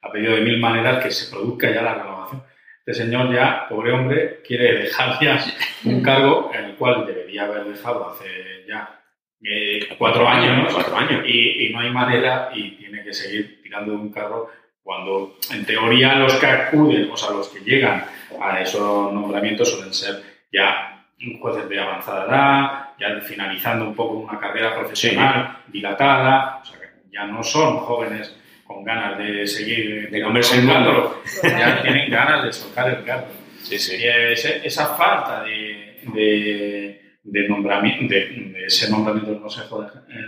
ha 0.01 0.11
pedido 0.11 0.35
de 0.35 0.41
mil 0.41 0.59
maneras 0.59 1.03
que 1.03 1.11
se 1.11 1.31
produzca 1.31 1.71
ya 1.71 1.81
la 1.81 1.95
renovación 1.95 2.43
este 2.89 3.03
señor 3.03 3.31
ya, 3.31 3.67
pobre 3.69 3.91
hombre, 3.91 4.41
quiere 4.43 4.79
dejar 4.79 5.19
ya 5.21 5.39
un 5.85 6.01
cargo 6.01 6.49
en 6.55 6.65
el 6.65 6.75
cual 6.75 7.05
debería 7.05 7.43
haber 7.43 7.65
dejado 7.65 8.09
hace 8.09 8.65
ya 8.67 8.99
eh, 9.43 9.89
cuatro 9.95 10.27
años, 10.27 10.73
cuatro 10.73 10.97
años. 10.97 11.23
Y, 11.27 11.69
no 11.71 11.81
hay 11.81 11.91
manera 11.91 12.49
y 12.51 12.71
tiene 12.71 13.03
que 13.03 13.13
seguir 13.13 13.61
tirando 13.61 13.91
de 13.91 13.97
un 13.99 14.11
carro 14.11 14.49
cuando 14.81 15.37
en 15.51 15.65
teoría 15.67 16.15
los 16.15 16.33
que 16.33 16.47
acuden, 16.47 17.11
o 17.11 17.15
sea, 17.15 17.29
los 17.29 17.49
que 17.49 17.59
llegan 17.59 18.05
a 18.41 18.59
esos 18.59 19.13
nombramientos 19.13 19.69
suelen 19.69 19.93
ser 19.93 20.23
ya 20.51 21.05
jueces 21.39 21.69
de 21.69 21.79
avanzada 21.79 22.25
edad, 22.25 22.89
ya 22.99 23.21
finalizando 23.21 23.85
un 23.85 23.95
poco 23.95 24.15
una 24.15 24.39
carrera 24.39 24.73
profesional 24.73 25.59
dilatada, 25.67 26.61
o 26.63 26.65
sea, 26.65 26.79
que 26.79 26.87
ya 27.11 27.27
no 27.27 27.43
son 27.43 27.77
jóvenes 27.77 28.35
con 28.69 28.83
ganas 28.83 29.17
de 29.17 29.47
seguir 29.47 30.11
de 30.11 30.21
comerse 30.21 30.59
el 30.59 30.65
mundo, 30.65 31.23
ya 31.41 31.81
tienen 31.81 32.11
ganas 32.11 32.45
de 32.45 32.53
soltar 32.53 32.87
el 32.87 33.03
carro. 33.03 33.25
Y 33.67 33.73
esa 33.73 34.95
falta 34.95 35.43
de, 35.43 37.01
de, 37.23 37.47
nombramiento, 37.49 38.13
de, 38.13 38.65
ese 38.67 38.91
nombramiento 38.91 39.31
del 39.31 39.41
Consejo 39.41 39.87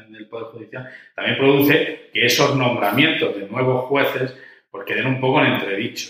del 0.10 0.28
Poder 0.28 0.46
Judicial 0.48 0.89
también 1.16 1.38
produce 1.38 2.10
que 2.12 2.26
esos 2.26 2.56
nombramientos 2.56 3.36
de 3.36 3.48
nuevos 3.48 3.86
jueces 3.86 4.36
pues 4.72 4.86
queden 4.86 5.06
un 5.06 5.22
poco 5.22 5.39
en 5.42 5.54
entredicho, 5.54 6.10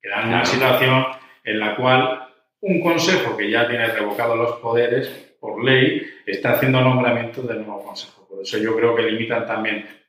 quedan 0.00 0.28
en 0.28 0.28
una 0.28 0.44
situación 0.44 1.04
en 1.42 1.58
la 1.58 1.74
cual 1.74 2.28
un 2.60 2.80
consejo 2.80 3.36
que 3.36 3.50
ya 3.50 3.66
tiene 3.66 3.88
revocados 3.88 4.38
los 4.38 4.52
poderes 4.60 5.08
por 5.40 5.64
ley 5.64 6.00
está 6.26 6.52
haciendo 6.52 6.80
nombramientos 6.80 7.48
del 7.48 7.66
nuevo 7.66 7.82
consejo. 7.82 8.24
Por 8.28 8.40
eso 8.40 8.58
yo 8.58 8.76
creo 8.76 8.94
que 8.94 9.02
limitan 9.02 9.44
también 9.48 10.01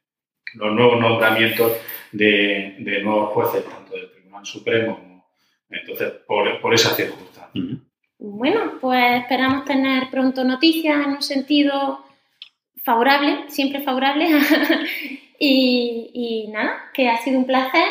los 0.56 0.74
nuevos 0.74 1.00
nombramientos 1.00 1.74
de, 2.12 2.76
de 2.80 3.04
nuevos 3.04 3.34
jueces, 3.34 3.66
tanto 3.66 3.96
del 3.96 4.12
Tribunal 4.12 4.46
Supremo 4.46 5.00
como. 5.00 5.26
Entonces, 5.70 6.12
por, 6.28 6.62
por 6.62 6.74
esa 6.74 6.90
circunstancia. 6.96 7.62
bueno, 8.20 8.74
pues 8.80 9.22
esperamos 9.22 9.66
tener 9.66 10.10
pronto 10.12 10.44
noticias 10.44 11.06
en 11.06 11.12
un 11.14 11.22
sentido 11.24 12.06
favorable, 12.84 13.46
siempre 13.48 13.82
favorable. 13.82 14.28
y, 15.40 16.48
nada, 16.52 16.92
que 16.94 17.10
ha 17.10 17.18
sido 17.18 17.40
un 17.40 17.46
placer, 17.46 17.88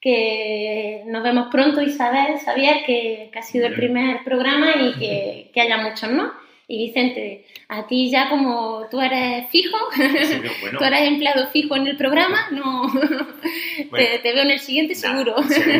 que 0.00 1.02
nos 1.06 1.22
vemos 1.22 1.48
pronto 1.50 1.82
Isabel, 1.82 2.38
Xavier, 2.42 2.84
que, 2.86 3.28
que 3.32 3.38
ha 3.38 3.42
sido 3.42 3.66
el 3.66 3.74
primer 3.74 4.24
programa 4.24 4.70
y 4.80 4.98
que, 4.98 5.50
que 5.52 5.60
haya 5.60 5.76
muchos, 5.76 6.10
¿no? 6.10 6.32
Y 6.70 6.86
Vicente, 6.86 7.46
a 7.66 7.84
ti 7.88 8.08
ya 8.12 8.28
como 8.28 8.86
tú 8.92 9.00
eres 9.00 9.50
fijo, 9.50 9.76
tú 10.78 10.84
eres 10.84 11.00
empleado 11.00 11.48
fijo 11.48 11.74
en 11.74 11.88
el 11.88 11.96
programa, 11.96 12.46
no 12.52 12.88
te, 13.90 14.20
veo 14.22 14.44
en 14.44 14.52
el 14.52 14.60
siguiente 14.60 14.94
seguro. 14.94 15.34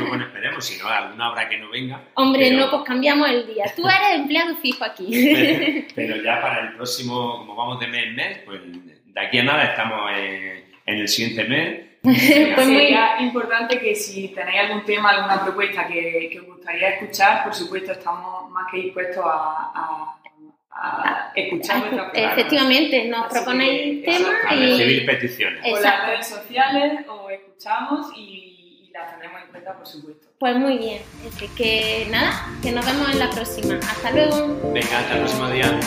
bueno, 0.08 0.24
esperemos, 0.26 0.64
si 0.64 0.82
no, 0.82 0.88
alguna 0.88 1.26
habrá 1.26 1.48
que 1.48 1.58
no 1.58 1.70
venga. 1.70 2.02
Hombre, 2.14 2.50
no, 2.50 2.68
pues 2.70 2.82
cambiamos 2.82 3.30
el 3.30 3.46
día. 3.46 3.66
Tú 3.76 3.84
eres 3.86 4.18
empleado 4.18 4.56
fijo 4.56 4.82
aquí. 4.82 5.86
Pero, 5.94 6.16
ya 6.24 6.40
para 6.40 6.62
el 6.62 6.74
próximo, 6.74 7.38
como 7.38 7.54
vamos 7.54 7.78
de 7.78 7.86
mes 7.86 8.06
en 8.06 8.14
mes, 8.16 8.38
pues 8.44 8.60
de 8.64 9.20
aquí 9.20 9.38
a 9.38 9.44
nada 9.44 9.64
estamos 9.66 10.10
en, 10.18 10.64
el 10.86 11.06
siguiente 11.06 11.44
mes. 11.44 11.82
pues 12.02 12.66
sería 12.66 13.20
importante 13.20 13.78
que 13.78 13.94
si 13.94 14.26
tenéis 14.30 14.62
algún 14.62 14.84
tema, 14.84 15.10
alguna 15.10 15.40
propuesta 15.44 15.86
que, 15.86 16.30
que 16.32 16.40
os 16.40 16.46
gustaría 16.46 16.96
escuchar, 16.96 17.44
por 17.44 17.54
supuesto 17.54 17.92
estamos 17.92 18.50
más 18.50 18.66
que 18.72 18.78
dispuestos 18.78 19.24
a 19.24 20.16
a 20.19 20.19
escuchar 21.34 22.10
Efectivamente, 22.14 23.08
nos 23.08 23.26
proponéis 23.28 24.04
temas 24.04 24.34
y 24.52 24.56
recibir 24.56 25.06
peticiones. 25.06 25.60
Por 25.68 25.80
las 25.82 26.06
redes 26.06 26.26
sociales 26.26 27.06
o 27.08 27.30
escuchamos 27.30 28.06
y, 28.16 28.86
y 28.88 28.90
las 28.92 29.16
tenemos 29.16 29.42
en 29.42 29.48
cuenta, 29.48 29.74
por 29.74 29.86
supuesto. 29.86 30.28
Pues 30.38 30.56
muy 30.56 30.78
bien, 30.78 31.02
Así 31.28 31.48
que 31.48 32.06
nada, 32.10 32.46
que 32.62 32.72
nos 32.72 32.84
vemos 32.86 33.10
en 33.10 33.18
la 33.18 33.30
próxima. 33.30 33.76
Hasta 33.76 34.10
luego. 34.10 34.58
Venga, 34.72 34.98
hasta 34.98 35.14
el 35.14 35.18
próximo 35.20 35.50
día. 35.50 35.80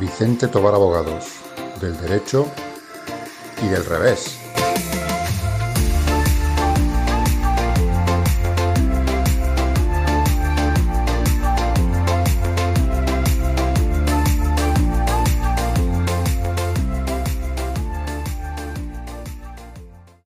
Vicente 0.00 0.48
Tobar 0.48 0.74
Abogados, 0.74 1.40
del 1.80 1.98
derecho 2.00 2.50
y 3.62 3.68
del 3.68 3.84
revés. 3.84 4.43